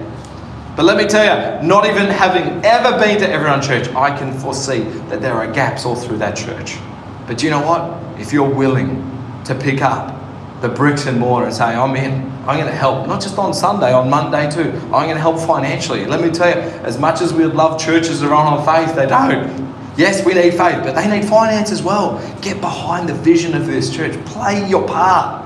But 0.77 0.85
let 0.85 0.99
me 0.99 1.07
tell 1.07 1.25
you, 1.25 1.67
not 1.67 1.87
even 1.87 2.07
having 2.07 2.63
ever 2.67 2.99
been 2.99 3.19
to 3.21 3.29
Everyone 3.31 3.63
Church, 3.63 3.89
I 3.95 4.15
can 4.17 4.33
foresee 4.39 4.81
that 5.09 5.23
there 5.23 5.35
are 5.35 5.51
gaps 5.51 5.87
all 5.87 5.97
through 5.97 6.19
that 6.19 6.37
church. 6.37 6.77
But 7.33 7.43
you 7.43 7.49
know 7.49 7.67
what? 7.67 8.21
If 8.21 8.31
you're 8.31 8.55
willing 8.55 8.99
to 9.47 9.55
pick 9.55 9.81
up 9.81 10.15
the 10.61 10.69
bricks 10.69 11.07
and 11.07 11.19
mortar 11.19 11.47
and 11.47 11.55
say, 11.55 11.65
I'm 11.65 11.97
in, 11.97 12.31
I'm 12.47 12.59
going 12.59 12.67
to 12.67 12.77
help, 12.77 13.07
not 13.07 13.23
just 13.23 13.39
on 13.39 13.55
Sunday, 13.55 13.91
on 13.91 14.11
Monday 14.11 14.51
too. 14.51 14.71
I'm 14.93 15.07
going 15.07 15.15
to 15.15 15.21
help 15.21 15.41
financially. 15.41 16.05
Let 16.05 16.21
me 16.21 16.29
tell 16.29 16.51
you, 16.51 16.61
as 16.85 16.99
much 16.99 17.23
as 17.23 17.33
we'd 17.33 17.47
love 17.47 17.81
churches 17.81 18.21
that 18.21 18.31
are 18.31 18.35
on 18.35 18.63
faith, 18.67 18.95
they 18.95 19.07
don't. 19.07 19.75
Yes, 19.97 20.23
we 20.27 20.35
need 20.35 20.51
faith, 20.51 20.85
but 20.85 20.95
they 20.95 21.09
need 21.09 21.27
finance 21.27 21.73
as 21.73 21.83
well. 21.83 22.19
Get 22.43 22.61
behind 22.61 23.09
the 23.09 23.15
vision 23.15 23.55
of 23.55 23.67
this 23.67 23.89
church. 23.97 24.13
Play 24.27 24.69
your 24.69 24.87
part. 24.87 25.43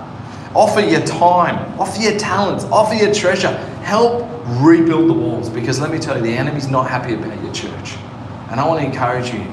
Offer 0.57 0.81
your 0.81 1.07
time, 1.07 1.79
offer 1.79 2.03
your 2.03 2.19
talents, 2.19 2.65
offer 2.65 2.97
your 2.97 3.15
treasure. 3.15 3.57
Help 3.85 4.29
rebuild 4.61 5.09
the 5.09 5.15
walls 5.15 5.49
because 5.49 5.79
let 5.79 5.93
me 5.93 6.01
tell 6.01 6.17
you, 6.17 6.25
the 6.25 6.37
enemy's 6.37 6.67
not 6.67 6.91
happy 6.91 7.15
about 7.15 7.41
your 7.45 7.53
church. 7.53 7.95
And 8.51 8.59
I 8.59 8.67
want 8.67 8.81
to 8.81 8.87
encourage 8.87 9.33
you 9.33 9.47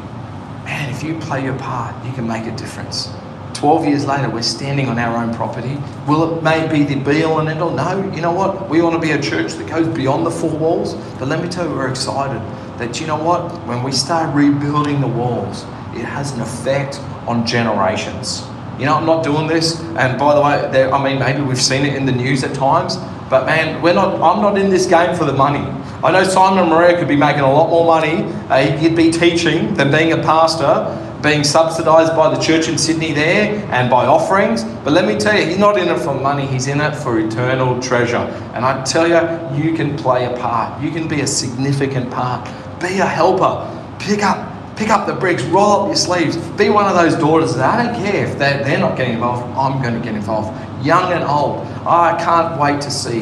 man, 0.63 0.89
if 0.89 1.03
you 1.03 1.17
play 1.19 1.43
your 1.43 1.57
part, 1.59 1.93
you 2.05 2.11
can 2.13 2.27
make 2.27 2.45
a 2.45 2.55
difference. 2.55 3.09
12 3.53 3.85
years 3.85 4.05
later, 4.05 4.29
we're 4.29 4.41
standing 4.41 4.89
on 4.89 4.99
our 4.99 5.23
own 5.23 5.33
property. 5.33 5.77
Will 6.07 6.37
it 6.37 6.43
may 6.43 6.67
be 6.67 6.83
the 6.83 6.99
be 6.99 7.23
all 7.23 7.39
and 7.39 7.47
end 7.47 7.61
all? 7.61 7.71
No, 7.71 8.11
you 8.13 8.21
know 8.21 8.31
what? 8.31 8.67
We 8.69 8.81
want 8.81 8.95
to 8.95 8.99
be 8.99 9.11
a 9.11 9.21
church 9.21 9.53
that 9.53 9.67
goes 9.67 9.87
beyond 9.87 10.25
the 10.25 10.31
four 10.31 10.49
walls. 10.49 10.95
But 11.17 11.27
let 11.27 11.41
me 11.41 11.49
tell 11.49 11.67
you, 11.67 11.73
we're 11.73 11.89
excited 11.89 12.41
that, 12.77 12.99
you 12.99 13.07
know 13.07 13.21
what? 13.21 13.51
When 13.65 13.83
we 13.83 13.91
start 13.91 14.35
rebuilding 14.35 14.99
the 14.99 15.07
walls, 15.07 15.63
it 15.93 16.03
has 16.03 16.31
an 16.33 16.41
effect 16.41 16.99
on 17.27 17.45
generations. 17.45 18.43
You 18.79 18.85
know, 18.85 18.95
I'm 18.95 19.05
not 19.05 19.23
doing 19.23 19.47
this. 19.47 19.79
And 19.79 20.19
by 20.19 20.33
the 20.33 20.41
way, 20.41 20.91
I 20.91 21.03
mean, 21.03 21.19
maybe 21.19 21.41
we've 21.41 21.61
seen 21.61 21.85
it 21.85 21.95
in 21.95 22.05
the 22.05 22.11
news 22.11 22.43
at 22.43 22.53
times. 22.55 22.97
But 23.33 23.47
man, 23.47 23.81
we're 23.81 23.95
not, 23.95 24.13
I'm 24.21 24.43
not 24.43 24.59
in 24.59 24.69
this 24.69 24.85
game 24.85 25.15
for 25.15 25.25
the 25.25 25.33
money. 25.33 25.65
I 26.03 26.11
know 26.11 26.23
Simon 26.23 26.69
Maria 26.69 26.99
could 26.99 27.07
be 27.07 27.15
making 27.15 27.41
a 27.41 27.51
lot 27.51 27.67
more 27.67 27.83
money. 27.83 28.25
Uh, 28.47 28.77
he 28.77 28.87
could 28.87 28.95
be 28.95 29.09
teaching 29.09 29.73
than 29.73 29.89
being 29.89 30.11
a 30.11 30.17
pastor, 30.17 31.19
being 31.23 31.43
subsidised 31.43 32.15
by 32.15 32.29
the 32.29 32.39
church 32.39 32.67
in 32.67 32.77
Sydney 32.77 33.11
there 33.11 33.55
and 33.71 33.89
by 33.89 34.05
offerings. 34.05 34.63
But 34.83 34.93
let 34.93 35.07
me 35.07 35.17
tell 35.17 35.35
you, 35.35 35.47
he's 35.47 35.57
not 35.57 35.79
in 35.79 35.87
it 35.87 35.97
for 35.97 36.13
money, 36.13 36.45
he's 36.45 36.67
in 36.67 36.79
it 36.79 36.95
for 36.95 37.19
eternal 37.19 37.81
treasure. 37.81 38.17
And 38.53 38.63
I 38.63 38.83
tell 38.83 39.07
you, 39.07 39.17
you 39.59 39.75
can 39.75 39.97
play 39.97 40.31
a 40.31 40.37
part. 40.37 40.79
You 40.79 40.91
can 40.91 41.07
be 41.07 41.21
a 41.21 41.27
significant 41.27 42.11
part. 42.11 42.47
Be 42.79 42.99
a 42.99 43.07
helper. 43.07 43.67
Pick 43.97 44.21
up 44.21 44.53
pick 44.75 44.89
up 44.89 45.05
the 45.05 45.13
bricks, 45.13 45.43
roll 45.43 45.81
up 45.81 45.87
your 45.87 45.95
sleeves, 45.95 46.35
be 46.57 46.69
one 46.69 46.85
of 46.87 46.95
those 46.95 47.15
daughters 47.15 47.55
that 47.55 47.79
I 47.79 47.83
don't 47.83 48.03
care 48.03 48.25
if 48.25 48.39
they're, 48.39 48.63
they're 48.63 48.79
not 48.79 48.97
getting 48.97 49.13
involved, 49.13 49.43
I'm 49.55 49.81
going 49.81 49.93
to 49.93 49.99
get 49.99 50.15
involved. 50.15 50.57
Young 50.83 51.13
and 51.13 51.23
old. 51.23 51.65
I 51.87 52.21
can't 52.21 52.59
wait 52.59 52.81
to 52.81 52.91
see 52.91 53.21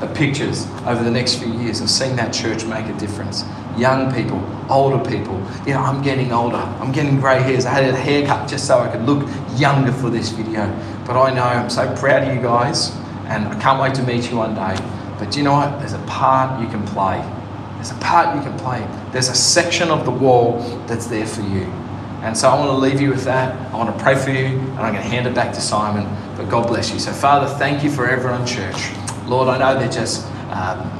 the 0.00 0.10
pictures 0.14 0.66
over 0.86 1.04
the 1.04 1.10
next 1.10 1.34
few 1.34 1.52
years 1.60 1.80
of 1.82 1.90
seeing 1.90 2.16
that 2.16 2.32
church 2.32 2.64
make 2.64 2.86
a 2.86 2.98
difference. 2.98 3.44
Young 3.76 4.12
people, 4.14 4.42
older 4.70 4.98
people. 5.10 5.34
You 5.66 5.74
know, 5.74 5.80
I'm 5.80 6.02
getting 6.02 6.32
older. 6.32 6.56
I'm 6.56 6.90
getting 6.90 7.20
grey 7.20 7.42
hairs. 7.42 7.66
I 7.66 7.70
had 7.70 7.92
a 7.92 7.96
haircut 7.96 8.48
just 8.48 8.66
so 8.66 8.80
I 8.80 8.90
could 8.90 9.02
look 9.02 9.28
younger 9.58 9.92
for 9.92 10.08
this 10.08 10.30
video. 10.30 10.66
But 11.06 11.16
I 11.16 11.34
know 11.34 11.42
I'm 11.42 11.68
so 11.68 11.94
proud 11.96 12.26
of 12.26 12.34
you 12.34 12.40
guys 12.40 12.90
and 13.26 13.46
I 13.46 13.60
can't 13.60 13.80
wait 13.80 13.94
to 13.96 14.02
meet 14.02 14.30
you 14.30 14.38
one 14.38 14.54
day. 14.54 14.76
But 15.18 15.36
you 15.36 15.42
know 15.42 15.52
what? 15.52 15.78
There's 15.80 15.92
a 15.92 16.04
part 16.06 16.60
you 16.60 16.68
can 16.68 16.84
play. 16.86 17.20
There's 17.74 17.90
a 17.90 18.00
part 18.00 18.36
you 18.36 18.42
can 18.42 18.58
play. 18.58 18.86
There's 19.12 19.28
a 19.28 19.34
section 19.34 19.90
of 19.90 20.04
the 20.04 20.10
wall 20.10 20.60
that's 20.86 21.06
there 21.06 21.26
for 21.26 21.42
you. 21.42 21.64
And 22.22 22.36
so 22.36 22.48
I 22.48 22.54
want 22.54 22.70
to 22.70 22.76
leave 22.76 23.00
you 23.00 23.10
with 23.10 23.24
that. 23.24 23.54
I 23.72 23.76
want 23.76 23.96
to 23.96 24.02
pray 24.02 24.14
for 24.14 24.30
you 24.30 24.46
and 24.46 24.78
I'm 24.78 24.92
going 24.92 25.02
to 25.02 25.10
hand 25.10 25.26
it 25.26 25.34
back 25.34 25.52
to 25.54 25.60
Simon. 25.60 26.06
But 26.42 26.50
God 26.50 26.66
bless 26.66 26.92
you. 26.92 26.98
So, 26.98 27.12
Father, 27.12 27.46
thank 27.54 27.84
you 27.84 27.90
for 27.90 28.08
everyone 28.08 28.44
church. 28.44 28.90
Lord, 29.26 29.46
I 29.46 29.58
know 29.58 29.78
they're 29.78 29.88
just 29.88 30.26
um, 30.50 30.90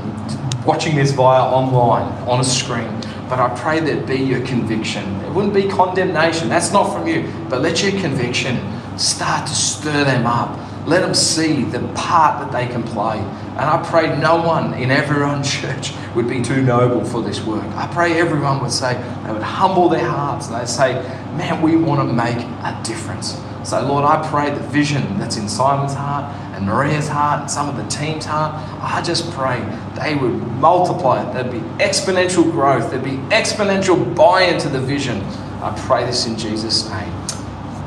watching 0.64 0.94
this 0.94 1.10
via 1.10 1.42
online, 1.42 2.06
on 2.28 2.38
a 2.38 2.44
screen, 2.44 2.88
but 3.28 3.40
I 3.40 3.52
pray 3.58 3.80
that 3.80 4.06
be 4.06 4.14
your 4.14 4.46
conviction. 4.46 5.04
It 5.22 5.32
wouldn't 5.32 5.52
be 5.52 5.66
condemnation, 5.66 6.48
that's 6.48 6.72
not 6.72 6.92
from 6.92 7.08
you, 7.08 7.28
but 7.48 7.60
let 7.60 7.82
your 7.82 7.90
conviction 8.00 8.56
start 8.96 9.48
to 9.48 9.52
stir 9.52 10.04
them 10.04 10.26
up. 10.26 10.56
Let 10.86 11.02
them 11.02 11.14
see 11.14 11.62
the 11.62 11.80
part 11.94 12.40
that 12.40 12.52
they 12.52 12.66
can 12.66 12.82
play. 12.82 13.18
And 13.18 13.60
I 13.60 13.82
pray 13.88 14.18
no 14.18 14.42
one 14.42 14.74
in 14.74 14.90
everyone 14.90 15.42
church 15.44 15.92
would 16.14 16.28
be 16.28 16.42
too 16.42 16.62
noble 16.62 17.04
for 17.04 17.22
this 17.22 17.44
work. 17.44 17.64
I 17.76 17.86
pray 17.86 18.18
everyone 18.18 18.60
would 18.62 18.72
say, 18.72 18.94
they 19.24 19.32
would 19.32 19.42
humble 19.42 19.88
their 19.88 20.06
hearts 20.06 20.48
and 20.48 20.60
they'd 20.60 20.68
say, 20.68 20.94
man, 21.36 21.62
we 21.62 21.76
want 21.76 22.08
to 22.08 22.14
make 22.14 22.38
a 22.38 22.80
difference. 22.84 23.40
So, 23.64 23.80
Lord, 23.86 24.04
I 24.04 24.28
pray 24.28 24.50
the 24.50 24.60
vision 24.68 25.18
that's 25.18 25.36
in 25.36 25.48
Simon's 25.48 25.94
heart 25.94 26.34
and 26.54 26.66
Maria's 26.66 27.06
heart 27.06 27.42
and 27.42 27.50
some 27.50 27.68
of 27.68 27.76
the 27.76 27.86
team's 27.88 28.24
heart, 28.24 28.54
I 28.82 29.00
just 29.02 29.30
pray 29.32 29.60
they 29.94 30.16
would 30.16 30.34
multiply 30.58 31.22
it. 31.22 31.32
There'd 31.32 31.52
be 31.52 31.60
exponential 31.82 32.42
growth, 32.50 32.90
there'd 32.90 33.04
be 33.04 33.18
exponential 33.34 34.14
buy 34.16 34.42
into 34.42 34.68
the 34.68 34.80
vision. 34.80 35.22
I 35.62 35.72
pray 35.86 36.04
this 36.04 36.26
in 36.26 36.36
Jesus' 36.36 36.90
name. 36.90 37.12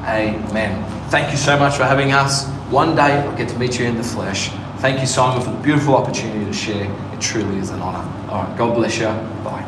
Amen. 0.05 1.09
Thank 1.09 1.31
you 1.31 1.37
so 1.37 1.57
much 1.57 1.75
for 1.75 1.83
having 1.83 2.13
us. 2.13 2.54
One 2.69 2.95
day 2.95 3.19
I'll 3.19 3.37
get 3.37 3.47
to 3.49 3.59
meet 3.59 3.79
you 3.79 3.85
in 3.85 3.95
the 3.95 4.03
flesh. 4.03 4.49
thank 4.79 4.99
you, 4.99 5.05
Simon, 5.05 5.43
for 5.43 5.51
the 5.51 5.61
beautiful 5.61 5.95
opportunity 5.95 6.43
to 6.45 6.53
share. 6.53 6.91
It 7.13 7.21
truly 7.21 7.59
is 7.59 7.69
an 7.69 7.79
honour. 7.79 8.31
All 8.31 8.43
right, 8.43 8.57
God 8.57 8.73
bless 8.73 8.97
you. 8.97 9.05
Bye. 9.05 9.63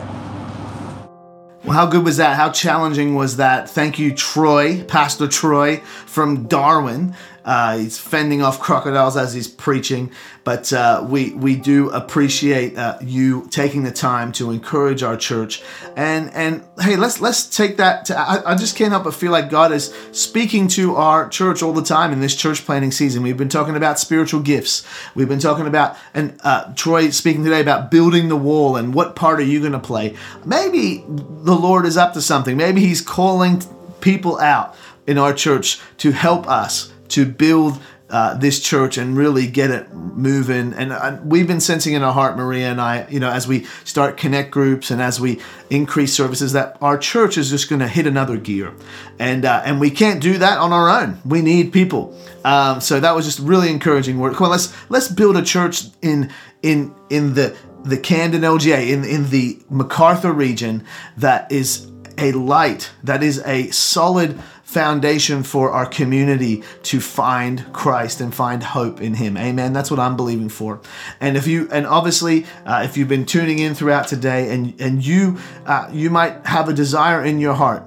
Well, 1.64 1.76
how 1.76 1.86
good 1.86 2.04
was 2.04 2.18
that? 2.18 2.38
How 2.38 2.50
challenging 2.50 3.14
was 3.14 3.38
that? 3.38 3.70
Thank 3.70 4.00
you, 4.00 4.16
Troy, 4.16 4.84
Pastor 4.86 5.28
Troy 5.28 5.78
from 6.08 6.48
Darwin. 6.48 7.14
Uh, 7.48 7.78
he's 7.78 7.98
fending 7.98 8.42
off 8.42 8.60
crocodiles 8.60 9.16
as 9.16 9.34
he's 9.34 9.48
preaching, 9.48 10.12
but 10.44 10.74
uh, 10.74 11.06
we 11.08 11.32
we 11.32 11.56
do 11.56 11.90
appreciate 11.92 12.78
uh, 12.78 12.98
you 13.02 13.48
taking 13.52 13.84
the 13.84 13.92
time 13.92 14.34
to 14.34 14.52
encourage 14.52 15.02
our 15.02 15.16
church. 15.16 15.64
And 15.96 16.30
and 16.34 16.62
hey, 16.82 16.98
let's 16.98 17.22
let's 17.22 17.46
take 17.46 17.78
that. 17.78 18.04
To, 18.06 18.20
I, 18.20 18.52
I 18.52 18.56
just 18.56 18.76
can't 18.76 18.92
help 18.92 19.06
but 19.06 19.14
feel 19.14 19.32
like 19.32 19.50
God 19.50 19.72
is 19.72 19.94
speaking 20.12 20.68
to 20.70 20.98
our 20.98 21.30
church 21.30 21.64
all 21.64 21.72
the 21.72 21.82
time 21.82 22.12
in 22.12 22.20
this 22.20 22.36
church 22.36 22.66
planting 22.66 22.92
season. 22.92 23.24
We've 23.24 23.38
been 23.38 23.48
talking 23.48 23.78
about 23.78 23.98
spiritual 23.98 24.42
gifts. 24.42 24.86
We've 25.16 25.30
been 25.30 25.40
talking 25.40 25.68
about 25.68 25.96
and 26.14 26.38
uh, 26.44 26.74
Troy 26.74 27.12
speaking 27.12 27.46
today 27.46 27.62
about 27.62 27.90
building 27.90 28.28
the 28.28 28.36
wall 28.36 28.76
and 28.76 28.94
what 28.94 29.16
part 29.16 29.40
are 29.40 29.44
you 29.44 29.62
going 29.62 29.72
to 29.72 29.80
play? 29.80 30.18
Maybe 30.44 31.06
the 31.08 31.56
Lord 31.56 31.86
is 31.86 31.96
up 31.96 32.12
to 32.16 32.22
something. 32.22 32.58
Maybe 32.58 32.82
He's 32.82 33.00
calling 33.00 33.64
people 34.02 34.38
out 34.38 34.76
in 35.08 35.18
our 35.18 35.34
church 35.34 35.80
to 36.00 36.12
help 36.12 36.46
us 36.50 36.92
to 37.10 37.26
build 37.26 37.80
uh, 38.10 38.36
this 38.36 38.62
church 38.62 38.98
and 38.98 39.18
really 39.18 39.48
get 39.48 39.70
it 39.70 39.94
moving. 39.94 40.74
And 40.74 40.94
uh, 40.94 41.20
we've 41.24 41.48
been 41.48 41.60
sensing 41.60 41.94
in 41.94 42.04
our 42.04 42.14
heart, 42.14 42.38
Maria 42.38 42.72
and 42.72 42.80
I, 42.80 43.06
you 43.10 43.20
know, 43.20 43.30
as 43.30 43.48
we 43.48 43.66
start 43.84 44.16
connect 44.16 44.52
groups 44.52 44.92
and 44.92 45.02
as 45.02 45.20
we 45.20 45.42
increase 45.70 46.14
services, 46.14 46.54
that 46.54 46.78
our 46.82 46.98
church 46.98 47.38
is 47.38 47.50
just 47.50 47.70
going 47.70 47.80
to 47.80 47.88
hit 47.88 48.08
another 48.08 48.38
gear, 48.38 48.74
and 49.20 49.44
uh, 49.44 49.62
and 49.66 49.80
we 49.80 49.90
can't 49.90 50.22
do 50.22 50.38
that 50.38 50.58
on 50.58 50.72
our 50.72 50.90
own. 50.90 51.20
We 51.26 51.42
need 51.42 51.74
people. 51.74 52.18
Um, 52.46 52.80
so 52.80 53.00
that 53.00 53.14
was 53.14 53.26
just 53.26 53.40
really 53.40 53.70
encouraging 53.70 54.20
work. 54.20 54.36
Come 54.36 54.46
on, 54.46 54.52
let's 54.52 54.74
let's 54.90 55.10
build 55.10 55.36
a 55.36 55.44
church 55.44 55.84
in 56.02 56.32
in 56.62 56.96
in 57.10 57.34
the 57.34 57.58
the 57.84 57.98
Camden 57.98 58.42
LGA 58.42 58.90
in 58.90 59.04
in 59.04 59.30
the 59.32 59.60
Macarthur 59.70 60.32
region 60.32 60.86
that 61.18 61.52
is 61.52 61.92
a 62.18 62.32
light, 62.32 62.92
that 63.04 63.22
is 63.22 63.42
a 63.46 63.70
solid 63.70 64.40
foundation 64.68 65.44
for 65.44 65.72
our 65.72 65.86
community 65.86 66.62
to 66.84 67.00
find 67.00 67.66
Christ 67.72 68.20
and 68.20 68.36
find 68.36 68.62
hope 68.62 69.00
in 69.00 69.14
Him. 69.14 69.38
Amen. 69.38 69.72
That's 69.72 69.90
what 69.90 69.98
I'm 69.98 70.18
believing 70.18 70.50
for. 70.50 70.82
And 71.22 71.38
if 71.38 71.48
you, 71.48 71.70
and 71.72 71.88
obviously, 71.88 72.46
uh, 72.66 72.82
if 72.84 72.98
you've 72.98 73.08
been 73.08 73.26
tuning 73.26 73.60
in 73.60 73.76
throughout 73.76 74.10
today, 74.10 74.54
and 74.54 74.80
and 74.82 75.06
you, 75.06 75.38
uh, 75.66 75.90
you 75.94 76.10
might 76.10 76.46
have 76.46 76.68
a 76.68 76.74
desire 76.74 77.24
in 77.24 77.40
your 77.40 77.54
heart 77.54 77.84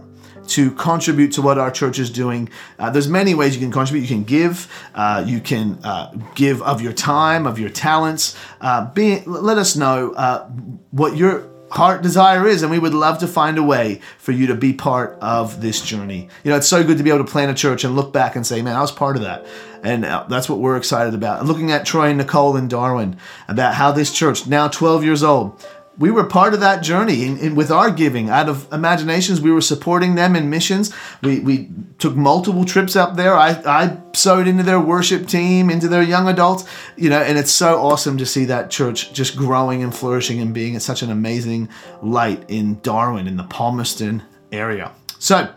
to 0.48 0.70
contribute 0.70 1.32
to 1.32 1.42
what 1.42 1.58
our 1.58 1.70
church 1.70 1.98
is 1.98 2.08
doing. 2.08 2.48
Uh, 2.78 2.88
there's 2.88 3.08
many 3.08 3.34
ways 3.34 3.54
you 3.54 3.60
can 3.60 3.70
contribute. 3.70 4.00
You 4.00 4.08
can 4.08 4.24
give. 4.24 4.72
Uh, 4.94 5.22
you 5.26 5.40
can 5.40 5.78
uh, 5.84 6.14
give 6.34 6.62
of 6.62 6.80
your 6.80 6.94
time, 6.94 7.46
of 7.46 7.58
your 7.58 7.70
talents. 7.70 8.38
Uh, 8.58 8.90
be, 8.90 9.20
let 9.26 9.58
us 9.58 9.76
know 9.76 10.12
uh, 10.12 10.48
what 10.92 11.14
your 11.14 11.46
heart 11.70 12.02
desire 12.02 12.46
is 12.46 12.62
and 12.62 12.70
we 12.70 12.78
would 12.78 12.94
love 12.94 13.18
to 13.18 13.26
find 13.26 13.58
a 13.58 13.62
way 13.62 14.00
for 14.18 14.32
you 14.32 14.46
to 14.48 14.54
be 14.54 14.72
part 14.72 15.18
of 15.20 15.60
this 15.60 15.80
journey. 15.80 16.28
You 16.44 16.50
know 16.50 16.56
it's 16.56 16.68
so 16.68 16.84
good 16.84 16.98
to 16.98 17.04
be 17.04 17.10
able 17.10 17.24
to 17.24 17.30
plant 17.30 17.50
a 17.50 17.54
church 17.54 17.84
and 17.84 17.96
look 17.96 18.12
back 18.12 18.36
and 18.36 18.46
say 18.46 18.62
man 18.62 18.76
i 18.76 18.80
was 18.80 18.92
part 18.92 19.16
of 19.16 19.22
that. 19.22 19.46
And 19.82 20.04
uh, 20.04 20.26
that's 20.28 20.48
what 20.48 20.58
we're 20.58 20.76
excited 20.76 21.14
about. 21.14 21.46
Looking 21.46 21.70
at 21.72 21.86
troy 21.86 22.08
and 22.08 22.18
nicole 22.18 22.56
and 22.56 22.68
darwin 22.68 23.16
about 23.48 23.74
how 23.74 23.92
this 23.92 24.12
church 24.12 24.46
now 24.46 24.68
12 24.68 25.04
years 25.04 25.22
old 25.22 25.64
we 26.00 26.10
were 26.10 26.24
part 26.24 26.54
of 26.54 26.60
that 26.60 26.82
journey 26.82 27.26
in, 27.26 27.38
in, 27.38 27.54
with 27.54 27.70
our 27.70 27.90
giving. 27.90 28.30
Out 28.30 28.48
of 28.48 28.66
imaginations, 28.72 29.38
we 29.38 29.52
were 29.52 29.60
supporting 29.60 30.14
them 30.14 30.34
in 30.34 30.48
missions. 30.48 30.94
We, 31.22 31.40
we 31.40 31.68
took 31.98 32.16
multiple 32.16 32.64
trips 32.64 32.96
up 32.96 33.16
there. 33.16 33.34
I, 33.34 33.50
I 33.66 33.98
sowed 34.14 34.48
into 34.48 34.62
their 34.62 34.80
worship 34.80 35.28
team, 35.28 35.68
into 35.68 35.88
their 35.88 36.02
young 36.02 36.26
adults, 36.26 36.64
you 36.96 37.10
know, 37.10 37.20
and 37.20 37.36
it's 37.36 37.52
so 37.52 37.78
awesome 37.78 38.16
to 38.16 38.24
see 38.24 38.46
that 38.46 38.70
church 38.70 39.12
just 39.12 39.36
growing 39.36 39.82
and 39.82 39.94
flourishing 39.94 40.40
and 40.40 40.54
being 40.54 40.78
such 40.78 41.02
an 41.02 41.10
amazing 41.10 41.68
light 42.02 42.46
in 42.48 42.80
Darwin, 42.80 43.26
in 43.26 43.36
the 43.36 43.44
Palmerston 43.44 44.22
area. 44.50 44.92
So, 45.18 45.52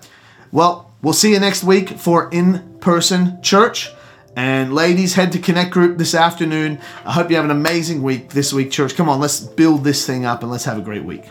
well, 0.51 0.91
we'll 1.01 1.13
see 1.13 1.31
you 1.31 1.39
next 1.39 1.63
week 1.63 1.91
for 1.91 2.29
in 2.31 2.79
person 2.81 3.41
church. 3.41 3.89
And 4.35 4.73
ladies, 4.73 5.13
head 5.13 5.31
to 5.33 5.39
Connect 5.39 5.71
Group 5.71 5.97
this 5.97 6.15
afternoon. 6.15 6.79
I 7.05 7.11
hope 7.11 7.29
you 7.29 7.35
have 7.35 7.45
an 7.45 7.51
amazing 7.51 8.01
week 8.01 8.29
this 8.29 8.51
week, 8.51 8.71
church. 8.71 8.95
Come 8.95 9.07
on, 9.07 9.19
let's 9.19 9.39
build 9.39 9.83
this 9.83 10.07
thing 10.07 10.25
up 10.25 10.41
and 10.41 10.51
let's 10.51 10.65
have 10.65 10.77
a 10.77 10.81
great 10.81 11.03
week. 11.03 11.29